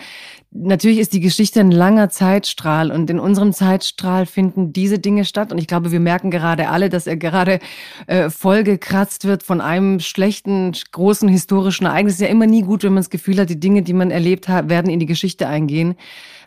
[0.50, 5.52] natürlich ist die Geschichte ein langer Zeitstrahl und in unserem Zeitstrahl finden diese Dinge statt.
[5.52, 7.58] Und ich glaube, wir merken gerade alle, dass er gerade
[8.06, 12.14] äh, vollgekratzt wird von einem schlechten, großen historischen Ereignis.
[12.14, 14.10] Es ist ja immer nie gut, wenn man das Gefühl hat, die Dinge, die man
[14.10, 15.96] erlebt hat, werden in die Geschichte eingehen,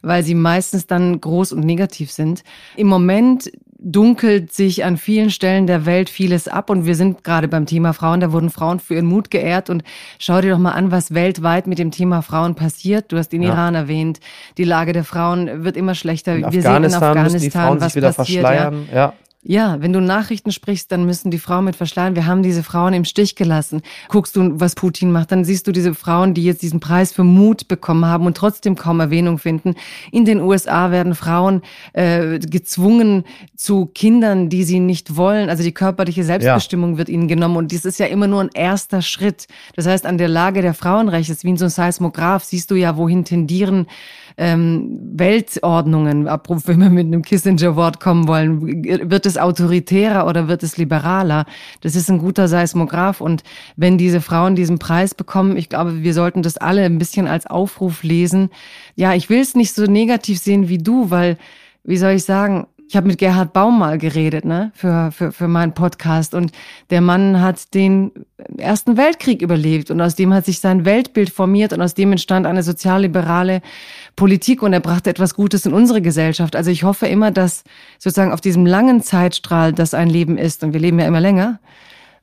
[0.01, 2.43] weil sie meistens dann groß und negativ sind.
[2.75, 7.47] Im Moment dunkelt sich an vielen Stellen der Welt vieles ab und wir sind gerade
[7.47, 9.83] beim Thema Frauen, da wurden Frauen für ihren Mut geehrt und
[10.19, 13.11] schau dir doch mal an, was weltweit mit dem Thema Frauen passiert.
[13.11, 13.49] Du hast den ja.
[13.49, 14.19] Iran erwähnt,
[14.57, 16.35] die Lage der Frauen wird immer schlechter.
[16.35, 18.43] In wir sehen in Afghanistan, was passiert.
[18.43, 18.71] Ja.
[18.93, 19.13] ja.
[19.43, 22.15] Ja, wenn du Nachrichten sprichst, dann müssen die Frauen mit verschleiern.
[22.15, 23.81] Wir haben diese Frauen im Stich gelassen.
[24.07, 27.23] Guckst du, was Putin macht, dann siehst du diese Frauen, die jetzt diesen Preis für
[27.23, 29.73] Mut bekommen haben und trotzdem kaum Erwähnung finden.
[30.11, 33.23] In den USA werden Frauen äh, gezwungen
[33.55, 35.49] zu Kindern, die sie nicht wollen.
[35.49, 36.97] Also die körperliche Selbstbestimmung ja.
[36.99, 37.57] wird ihnen genommen.
[37.57, 39.47] Und dies ist ja immer nur ein erster Schritt.
[39.75, 42.95] Das heißt, an der Lage der Frauenrechte, wie in so einem Seismograph, siehst du ja,
[42.95, 43.87] wohin tendieren
[44.41, 50.77] ähm, Weltordnungen, wenn wir mit einem Kissinger-Wort kommen wollen, wird es autoritärer oder wird es
[50.77, 51.45] liberaler?
[51.81, 53.21] Das ist ein guter Seismograph.
[53.21, 53.43] Und
[53.75, 57.45] wenn diese Frauen diesen Preis bekommen, ich glaube, wir sollten das alle ein bisschen als
[57.45, 58.49] Aufruf lesen.
[58.95, 61.37] Ja, ich will es nicht so negativ sehen wie du, weil,
[61.83, 65.47] wie soll ich sagen, ich habe mit Gerhard Baum mal geredet, ne, für, für, für
[65.47, 66.33] meinen Podcast.
[66.33, 66.51] Und
[66.89, 68.11] der Mann hat den
[68.57, 72.45] Ersten Weltkrieg überlebt und aus dem hat sich sein Weltbild formiert und aus dem entstand
[72.45, 73.61] eine sozialliberale
[74.17, 76.53] Politik und er brachte etwas Gutes in unsere Gesellschaft.
[76.53, 77.63] Also ich hoffe immer, dass
[77.97, 81.61] sozusagen auf diesem langen Zeitstrahl, das ein Leben ist, und wir leben ja immer länger,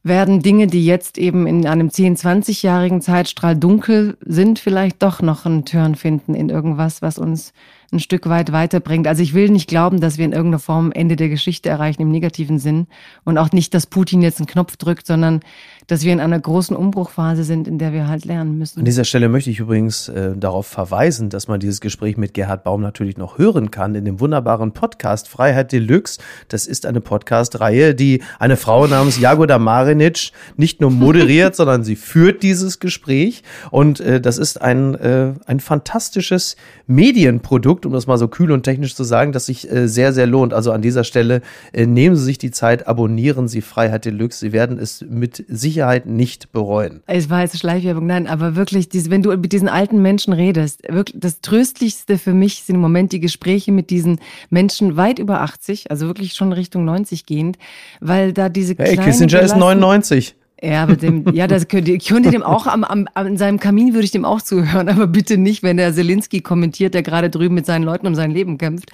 [0.02, 5.46] werden Dinge, die jetzt eben in einem 10-, 20-jährigen Zeitstrahl dunkel sind, vielleicht doch noch
[5.46, 7.54] einen Turn finden in irgendwas, was uns
[7.92, 9.06] ein Stück weit weiterbringt.
[9.06, 12.10] Also ich will nicht glauben, dass wir in irgendeiner Form Ende der Geschichte erreichen im
[12.10, 12.86] negativen Sinn
[13.24, 15.40] und auch nicht, dass Putin jetzt einen Knopf drückt, sondern
[15.88, 18.80] dass wir in einer großen Umbruchphase sind, in der wir halt lernen müssen.
[18.80, 22.62] An dieser Stelle möchte ich übrigens äh, darauf verweisen, dass man dieses Gespräch mit Gerhard
[22.62, 26.20] Baum natürlich noch hören kann in dem wunderbaren Podcast Freiheit Deluxe.
[26.48, 31.96] Das ist eine Podcast-Reihe, die eine Frau namens Jagoda Marinic nicht nur moderiert, sondern sie
[31.96, 33.42] führt dieses Gespräch.
[33.70, 38.62] Und äh, das ist ein, äh, ein fantastisches Medienprodukt, um das mal so kühl und
[38.62, 40.52] technisch zu sagen, das sich äh, sehr, sehr lohnt.
[40.52, 41.40] Also an dieser Stelle
[41.72, 44.38] äh, nehmen Sie sich die Zeit, abonnieren Sie Freiheit Deluxe.
[44.40, 47.02] Sie werden es mit Sicherheit Sicherheit nicht bereuen.
[47.06, 51.16] Es war jetzt Schleichwerbung, nein, aber wirklich, wenn du mit diesen alten Menschen redest, wirklich
[51.20, 54.18] das Tröstlichste für mich sind im Moment die Gespräche mit diesen
[54.50, 57.58] Menschen weit über 80, also wirklich schon Richtung 90 gehend,
[58.00, 60.34] weil da diese Hey, Kissinger ist 99.
[60.60, 63.94] Ja, aber dem, ja, das könnte, ich könnte dem auch am, am, an seinem Kamin
[63.94, 67.54] würde ich dem auch zuhören, aber bitte nicht, wenn der Zelensky kommentiert, der gerade drüben
[67.54, 68.90] mit seinen Leuten um sein Leben kämpft,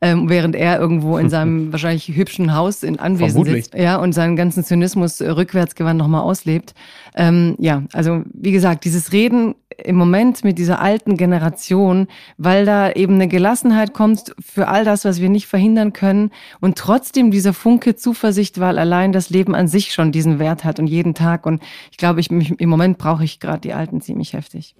[0.00, 3.64] ähm, während er irgendwo in seinem wahrscheinlich hübschen Haus in Anwesen Vermutlich.
[3.64, 6.74] sitzt, ja, und seinen ganzen Zynismus äh, rückwärtsgewandt nochmal auslebt.
[7.16, 12.90] Ähm, ja, also wie gesagt, dieses Reden im Moment mit dieser alten Generation, weil da
[12.90, 17.52] eben eine Gelassenheit kommt für all das, was wir nicht verhindern können und trotzdem dieser
[17.52, 21.46] Funke Zuversicht, weil allein das Leben an sich schon diesen Wert hat und jeden Tag.
[21.46, 24.74] Und ich glaube, ich, im Moment brauche ich gerade die Alten ziemlich heftig.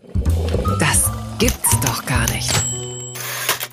[0.78, 2.52] Das gibt's doch gar nicht.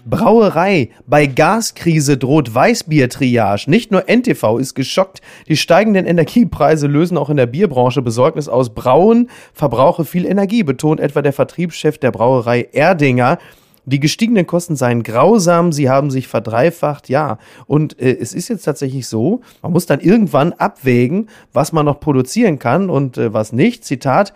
[0.07, 0.89] Brauerei.
[1.07, 3.67] Bei Gaskrise droht Weißbier-Triage.
[3.67, 5.21] Nicht nur NTV ist geschockt.
[5.47, 8.73] Die steigenden Energiepreise lösen auch in der Bierbranche Besorgnis aus.
[8.75, 13.39] Brauen verbrauche viel Energie, betont etwa der Vertriebschef der Brauerei Erdinger.
[13.85, 17.37] Die gestiegenen Kosten seien grausam, sie haben sich verdreifacht, ja.
[17.67, 21.99] Und äh, es ist jetzt tatsächlich so, man muss dann irgendwann abwägen, was man noch
[21.99, 23.85] produzieren kann und äh, was nicht.
[23.85, 24.33] Zitat,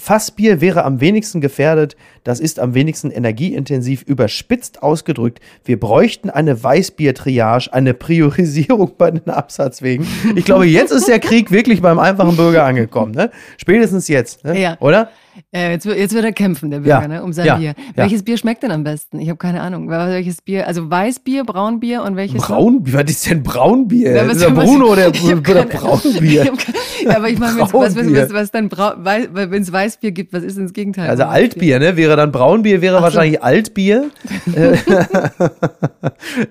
[0.00, 5.40] Fassbier wäre am wenigsten gefährdet, das ist am wenigsten energieintensiv überspitzt ausgedrückt.
[5.64, 10.06] Wir bräuchten eine Weißbier-Triage, eine Priorisierung bei den Absatzwegen.
[10.36, 13.30] Ich glaube, jetzt ist der Krieg wirklich beim einfachen Bürger angekommen, ne?
[13.58, 14.58] Spätestens jetzt, ne?
[14.58, 14.76] Ja.
[14.80, 15.10] oder?
[15.52, 17.68] Äh, jetzt, wird- jetzt wird er kämpfen, der Bürger, Ja, ne, um sein ja, Bier.
[17.68, 17.74] ja.
[17.96, 19.18] Welches Bier schmeckt denn am besten?
[19.20, 19.88] Ich habe keine Ahnung.
[19.88, 20.66] Welches Bier?
[20.66, 22.40] Also Weißbier, Braunbier und welches?
[22.42, 24.12] Braunbier, was ist denn Braunbier?
[24.14, 26.44] Ja, ist der Bruno oder, oder Braunbier?
[26.44, 30.56] Keine- Ja, aber ich meine, was, was, was, dann wenn es Weißbier gibt, was ist
[30.56, 31.08] denn das Gegenteil?
[31.08, 31.24] Also?
[31.24, 31.96] Altbier, ne?
[31.96, 33.04] Wäre dann Braunbier, wäre Ach so.
[33.04, 34.10] wahrscheinlich Altbier.
[34.54, 34.76] Äh,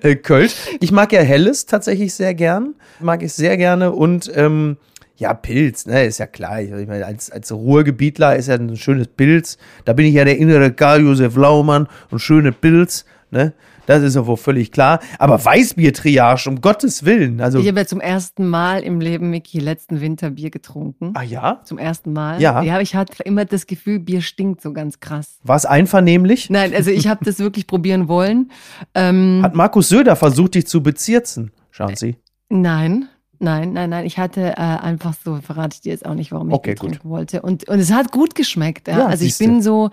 [0.02, 0.54] äh, Kölsch.
[0.80, 2.74] Ich mag ja Helles tatsächlich sehr gern.
[3.00, 3.92] Mag ich sehr gerne.
[3.92, 4.76] Und ähm,
[5.20, 6.60] ja, Pilz, ne, ist ja klar.
[6.62, 9.58] Ich meine, als, als Ruhrgebietler ist ja ein schönes Pilz.
[9.84, 13.52] Da bin ich ja der innere Karl-Josef Laumann und schöne Pilz, ne?
[13.84, 15.00] Das ist ja wohl völlig klar.
[15.18, 17.40] Aber Weißbier-Triage, um Gottes Willen.
[17.40, 21.12] Also, Ich habe ja zum ersten Mal im Leben, Micky, letzten Winter Bier getrunken.
[21.14, 21.60] ah ja?
[21.64, 22.40] Zum ersten Mal.
[22.40, 22.62] Ja.
[22.62, 25.38] Ja, ich hatte immer das Gefühl, Bier stinkt so ganz krass.
[25.42, 26.50] War es einvernehmlich?
[26.50, 28.52] Nein, also ich habe das wirklich probieren wollen.
[28.94, 31.50] Ähm, Hat Markus Söder versucht, dich zu bezirzen?
[31.72, 32.16] Schauen Sie.
[32.48, 33.08] Nein,
[33.40, 34.06] nein, nein, nein.
[34.06, 37.08] Ich hatte äh, einfach so, verrate ich dir jetzt auch nicht, warum ich Okay, trinken
[37.08, 37.42] wollte.
[37.42, 38.88] Und, und es hat gut geschmeckt.
[38.88, 38.98] Ja?
[38.98, 39.90] Ja, also ich bin so,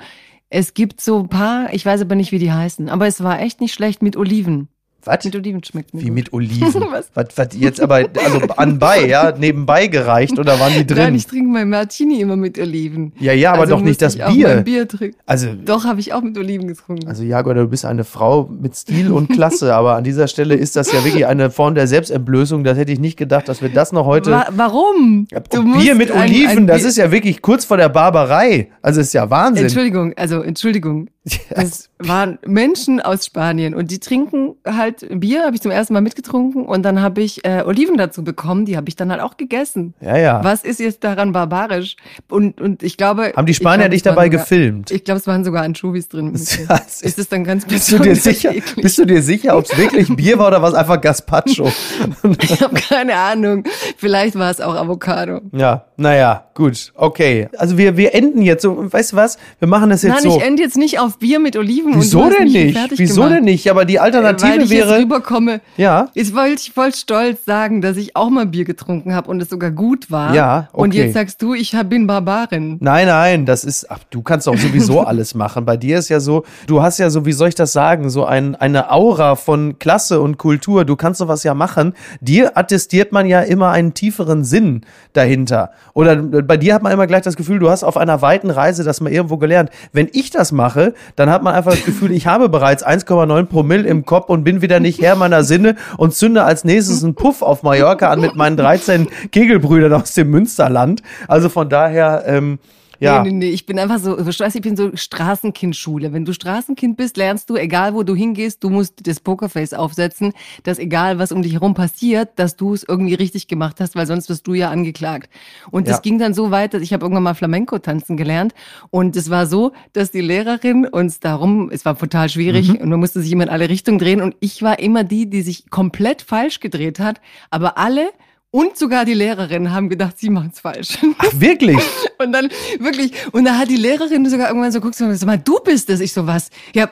[0.50, 3.42] es gibt so ein paar, ich weiß aber nicht, wie die heißen, aber es war
[3.42, 4.70] echt nicht schlecht mit Oliven.
[5.04, 5.24] Was?
[5.24, 6.14] Mit Oliven schmeckt mir Wie gut.
[6.16, 6.74] mit Oliven?
[6.92, 7.10] Was?
[7.14, 7.28] was?
[7.38, 11.16] Was jetzt aber, also anbei, ja, nebenbei gereicht oder waren die Nein, drin?
[11.16, 13.14] ich trinke mein Martini immer mit Oliven.
[13.20, 14.48] Ja, ja, aber Also doch nicht das ich auch Bier.
[14.50, 15.18] Mein Bier trinken.
[15.26, 17.08] Also, Doch, habe ich auch mit Oliven getrunken.
[17.08, 20.76] also Jaguar, du bist eine Frau mit Stil und Klasse, aber an dieser Stelle ist
[20.76, 22.64] das ja wirklich eine Form der Selbstentblößung.
[22.66, 24.32] Das hätte ich nicht gedacht, dass wir das noch heute.
[24.32, 25.28] Wa warum?
[25.52, 28.70] Du Bier mit ein- Oliven, ein das Bier- ist ja wirklich kurz vor der Barbarei.
[28.82, 29.66] Also ist ja Wahnsinn.
[29.66, 31.08] Entschuldigung, also Entschuldigung.
[31.50, 36.02] Das waren Menschen aus Spanien und die trinken halt Bier, habe ich zum ersten Mal
[36.02, 39.38] mitgetrunken und dann habe ich äh, Oliven dazu bekommen, die habe ich dann halt auch
[39.38, 39.94] gegessen.
[40.00, 40.44] Ja, ja.
[40.44, 41.96] Was ist jetzt daran barbarisch?
[42.30, 43.34] Und, und ich glaube.
[43.36, 44.92] Haben die Spanier glaube, dich dabei sogar, gefilmt?
[44.92, 46.28] Ich glaube, es waren sogar Anchovies drin.
[46.68, 48.52] Ja, es ist es dann ganz Bist du dir sicher?
[48.54, 48.84] eklig?
[48.84, 51.72] Bist du dir sicher, ob es wirklich Bier war oder war es einfach Gazpacho?
[52.42, 53.64] Ich habe keine Ahnung.
[53.98, 55.42] Vielleicht war es auch Avocado.
[55.52, 57.50] Ja, naja, gut, okay.
[57.58, 59.38] Also wir, wir enden jetzt so, weißt du was?
[59.60, 60.38] Wir machen das jetzt Nein, so.
[60.38, 61.94] ich ende jetzt nicht auf Bier mit Oliven.
[61.96, 62.78] Wieso und du denn nicht?
[62.98, 63.36] Wieso gemacht.
[63.38, 63.70] denn nicht?
[63.70, 65.00] Aber die Weil Alternative ich jetzt wäre.
[65.00, 65.62] rüberkomme.
[65.78, 66.10] Ja.
[66.14, 69.50] Jetzt wollte ich voll stolz sagen, dass ich auch mal Bier getrunken habe und es
[69.50, 70.34] sogar gut war.
[70.34, 71.04] Ja, Und okay.
[71.06, 72.78] jetzt sagst du, ich bin Barbarin.
[72.80, 75.66] Nein, nein, das ist, ach, du kannst doch sowieso alles machen.
[75.66, 78.26] Bei dir ist ja so, du hast ja so, wie soll ich das sagen, so
[78.26, 80.86] ein, eine Aura von Klasse und Kultur.
[80.86, 81.94] Du kannst sowas ja machen.
[82.22, 84.82] Dir attestiert man ja immer einen tieferen Sinn
[85.14, 85.72] dahinter.
[85.94, 88.84] Oder bei dir hat man immer gleich das Gefühl, du hast auf einer weiten Reise
[88.84, 89.70] das mal irgendwo gelernt.
[89.94, 93.88] Wenn ich das mache, dann hat man einfach das Gefühl, ich habe bereits 1,9 Promille
[93.88, 97.42] im Kopf und bin wieder nicht Herr meiner Sinne und zünde als nächstes einen Puff
[97.42, 101.02] auf Mallorca an mit meinen 13 Kegelbrüdern aus dem Münsterland.
[101.28, 102.60] Also von daher, ähm,
[103.00, 103.22] ja.
[103.24, 106.14] Nee, nee, nee, ich bin einfach so, ich weiß, ich bin so Straßenkindschule.
[106.14, 110.34] Wenn du Straßenkind bist, lernst du, egal wo du hingehst, du musst das Pokerface aufsetzen,
[110.64, 114.08] dass egal was um dich herum passiert, dass du es irgendwie richtig gemacht hast, weil
[114.08, 115.30] sonst wirst du ja angeklagt.
[115.72, 116.02] Und das Ja.
[116.02, 118.54] ging dann so weit, dass ich habe irgendwann mal Flamenco tanzen gelernt
[118.90, 122.76] und es war so, dass die Lehrerin uns darum, es war total schwierig Mhm.
[122.78, 125.42] und man musste sich immer in alle Richtungen drehen und ich war immer die, die
[125.42, 128.10] sich komplett falsch gedreht hat, aber alle
[128.58, 130.98] und sogar die Lehrerin haben gedacht, sie machen's falsch.
[131.20, 131.78] Ach, wirklich?
[132.18, 132.50] Und dann
[132.80, 135.88] wirklich, und da hat die Lehrerin sogar irgendwann so guckt, so, sag mal, du bist
[135.92, 136.00] es.
[136.00, 136.50] Ich so, was?
[136.74, 136.90] Ja,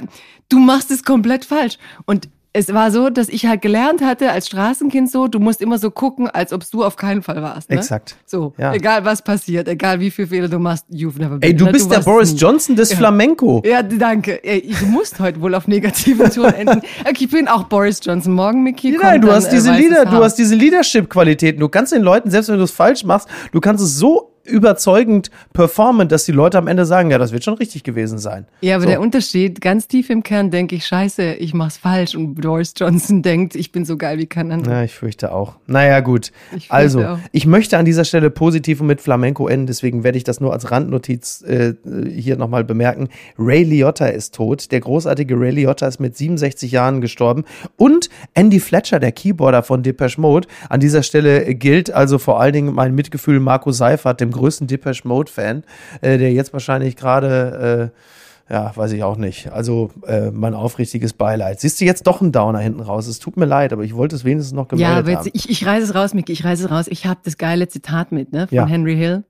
[0.49, 1.79] du machst es komplett falsch.
[2.05, 5.77] Und es war so, dass ich halt gelernt hatte als Straßenkind so, du musst immer
[5.77, 7.69] so gucken, als ob du auf keinen Fall warst.
[7.69, 7.75] Ne?
[7.75, 8.15] Exakt.
[8.25, 8.73] So, Ja.
[8.73, 11.41] egal was passiert, egal wie viele Fehler du machst, you've never been.
[11.49, 11.71] Ey, du Ne?
[11.73, 12.39] bist der warst Boris nie.
[12.39, 12.97] Johnson des Ja.
[12.97, 13.61] Flamenco.
[13.65, 14.41] Ja, danke.
[14.41, 16.81] Ey, du musst heute wohl auf negativen Touren enden.
[17.01, 18.33] Okay, ich bin auch Boris Johnson.
[18.33, 21.59] Morgen, Mickey, Ja, Nein, du dann, hast diese äh, Leader, du hast diese Leadership-Qualitäten.
[21.59, 25.31] Du kannst den Leuten, selbst wenn du es falsch machst, du kannst es so überzeugend
[25.53, 28.45] performen, dass die Leute am Ende sagen, ja, das wird schon richtig gewesen sein.
[28.61, 28.89] Ja, aber so.
[28.89, 32.15] der Unterschied, ganz tief im Kern denke ich, scheiße, ich mach's falsch.
[32.15, 34.75] Und Boris Johnson denkt, ich bin so geil wie kein anderer.
[34.75, 35.55] Ja, ich fürchte auch.
[35.67, 36.31] Naja, gut.
[36.55, 37.19] Ich also, auch.
[37.31, 40.53] ich möchte an dieser Stelle positiv und mit Flamenco enden, deswegen werde ich das nur
[40.53, 41.73] als Randnotiz äh,
[42.09, 43.09] hier nochmal bemerken.
[43.37, 44.71] Ray Liotta ist tot.
[44.71, 47.45] Der großartige Ray Liotta ist mit 67 Jahren gestorben.
[47.77, 50.47] Und Andy Fletcher, der Keyboarder von Depeche Mode.
[50.69, 55.07] An dieser Stelle gilt also vor allen Dingen mein Mitgefühl Marco Seifert, dem größten Depeche
[55.07, 55.63] Mode-Fan,
[56.01, 57.91] äh, der jetzt wahrscheinlich gerade.
[57.93, 57.99] Äh,
[58.47, 59.51] ja, weiß ich auch nicht.
[59.51, 61.59] Also äh, mein aufrichtiges Beileid.
[61.59, 63.07] Siehst du jetzt doch einen Downer hinten raus?
[63.07, 65.31] Es tut mir leid, aber ich wollte es wenigstens noch gemeldet Ja, aber jetzt, haben.
[65.33, 66.85] ich, ich reiße es raus, Micky, ich reiße es raus.
[66.87, 68.67] Ich habe das geile Zitat mit, ne, von Ja.
[68.67, 69.23] Henry Hill.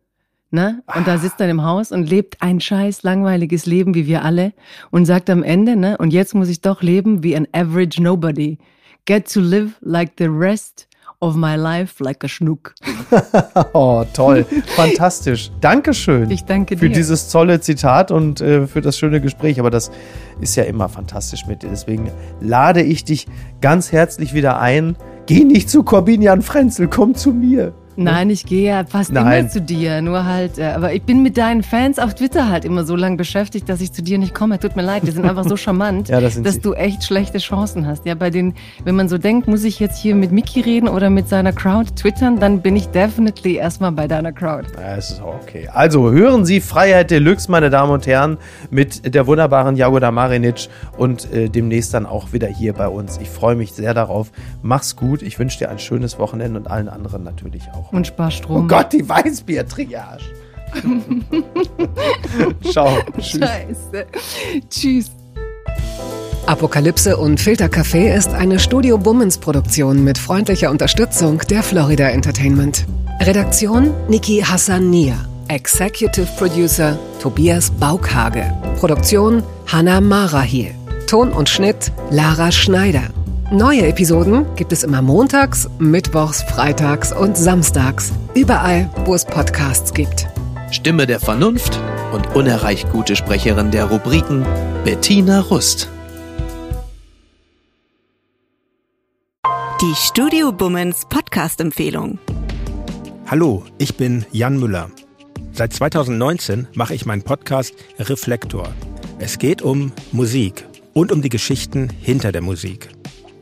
[0.51, 0.83] Ne?
[0.93, 4.51] Und da sitzt er im Haus und lebt ein scheiß langweiliges Leben wie wir alle
[4.91, 8.57] und sagt am Ende, ne, und jetzt muss ich doch leben wie ein average nobody.
[9.05, 10.87] Get to live like the rest
[11.21, 12.73] of my life like a schnuck.
[13.73, 14.45] oh, toll.
[14.75, 15.51] Fantastisch.
[15.61, 16.29] Dankeschön.
[16.31, 16.95] Ich danke Für dir.
[16.95, 19.59] dieses tolle Zitat und äh, für das schöne Gespräch.
[19.59, 19.91] Aber das
[20.41, 21.69] ist ja immer fantastisch mit dir.
[21.69, 22.11] Deswegen
[22.41, 23.27] lade ich dich
[23.61, 24.95] ganz herzlich wieder ein.
[25.25, 27.73] Geh nicht zu Corbinian Frenzel, komm zu mir.
[27.97, 29.39] Nein, ich gehe ja fast Nein.
[29.41, 32.65] immer zu dir, nur halt, äh, aber ich bin mit deinen Fans auf Twitter halt
[32.65, 34.59] immer so lange beschäftigt, dass ich zu dir nicht komme.
[34.59, 36.61] Tut mir leid, die sind einfach so charmant, Ja, das dass sie.
[36.61, 38.05] du echt schlechte Chancen hast.
[38.05, 41.09] Ja, bei den, wenn man so denkt, muss ich jetzt hier mit Mickey reden oder
[41.09, 44.67] mit seiner Crowd twittern, dann bin ich definitely erstmal bei deiner Crowd.
[44.77, 45.69] Ja, es ist auch okay.
[45.71, 48.37] Also hören Sie Freiheit Deluxe, meine Damen und Herren,
[48.71, 50.67] mit der wunderbaren Jagoda Marinic
[50.97, 53.17] und äh, demnächst dann auch wieder hier bei uns.
[53.21, 54.31] Ich freue mich sehr darauf.
[54.61, 55.21] Mach's gut.
[55.21, 57.84] Ich wünsche dir ein schönes Wochenende und allen anderen natürlich auch.
[57.91, 58.65] Und spar Strom.
[58.65, 60.23] Oh Gott, die Weißbier-Triage.
[62.71, 62.97] Ciao.
[63.17, 63.39] Tschüss.
[63.39, 64.05] Scheiße.
[64.69, 65.11] Tschüss.
[66.45, 72.85] Apokalypse und Filtercafé ist eine Studio Bummens Produktion mit freundlicher Unterstützung der Florida Entertainment.
[73.21, 75.15] Redaktion Niki Hassania.
[75.47, 78.43] Executive Producer Tobias Baukhage.
[78.79, 80.75] Produktion Hanna Marahiel.
[81.07, 83.09] Ton und Schnitt Lara Schneider.
[83.51, 88.11] Neue Episoden gibt es immer montags, mittwochs, freitags und samstags.
[88.33, 90.27] Überall, wo es Podcasts gibt.
[90.71, 91.79] Stimme der Vernunft
[92.11, 94.43] und unerreicht gute Sprecherin der Rubriken
[94.83, 95.91] Bettina Rust.
[99.79, 102.17] Die Studio Bummens Podcast-Empfehlung.
[103.27, 104.89] Hallo, ich bin Jan Müller.
[105.51, 108.73] Seit 2019 mache ich meinen Podcast Reflektor.
[109.19, 112.94] Es geht um Musik und um die Geschichten hinter der Musik.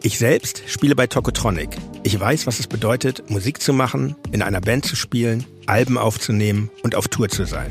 [0.05, 1.69] Ich selbst spiele bei Tokotronic.
[2.03, 6.69] Ich weiß, was es bedeutet, Musik zu machen, in einer Band zu spielen, Alben aufzunehmen
[6.83, 7.69] und auf Tour zu sein.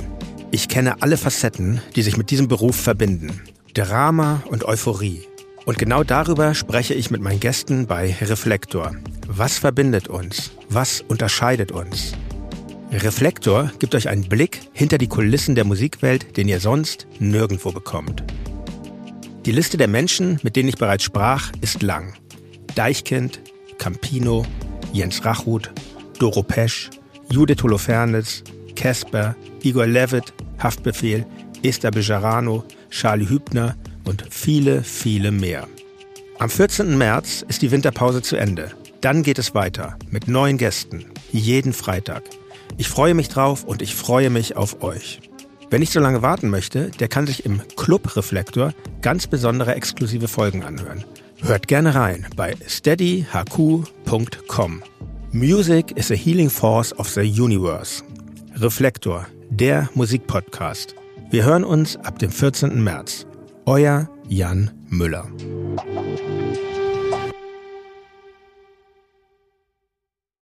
[0.51, 3.43] Ich kenne alle Facetten, die sich mit diesem Beruf verbinden.
[3.75, 5.21] Drama und Euphorie.
[5.67, 8.93] Und genau darüber spreche ich mit meinen Gästen bei Reflektor.
[9.29, 10.53] Was verbindet uns?
[10.71, 12.15] Was unterscheidet uns?
[12.93, 18.25] Reflektor gibt euch einen Blick hinter die Kulissen der Musikwelt, den ihr sonst nirgendwo bekommt.
[19.45, 22.15] Die Liste der Menschen, mit denen ich bereits sprach, ist lang.
[22.75, 23.41] Deichkind,
[23.79, 24.45] Campino,
[24.93, 25.71] Jens Rachut,
[26.19, 26.91] Doro Pesch,
[27.31, 28.43] Judith Holofernes,
[28.77, 31.27] Casper, Igor Levitt, Haftbefehl,
[31.63, 35.67] Esther Bejarano, Charlie Hübner und viele, viele mehr.
[36.39, 36.97] Am 14.
[36.99, 38.71] März ist die Winterpause zu Ende.
[39.01, 42.23] Dann geht es weiter mit neuen Gästen, jeden Freitag.
[42.79, 45.21] Ich freue mich drauf und ich freue mich auf euch.
[45.71, 50.29] Wer nicht so lange warten möchte, der kann sich im Club Reflektor ganz besondere exklusive
[50.29, 51.05] Folgen anhören.
[51.45, 54.83] Hört gerne rein bei steadyhq.com.
[55.33, 58.05] Music is a healing force of the universe.
[58.55, 60.95] Reflektor, der Musikpodcast.
[61.31, 62.85] Wir hören uns ab dem 14.
[62.85, 63.27] März.
[63.67, 65.27] Euer Jan Müller.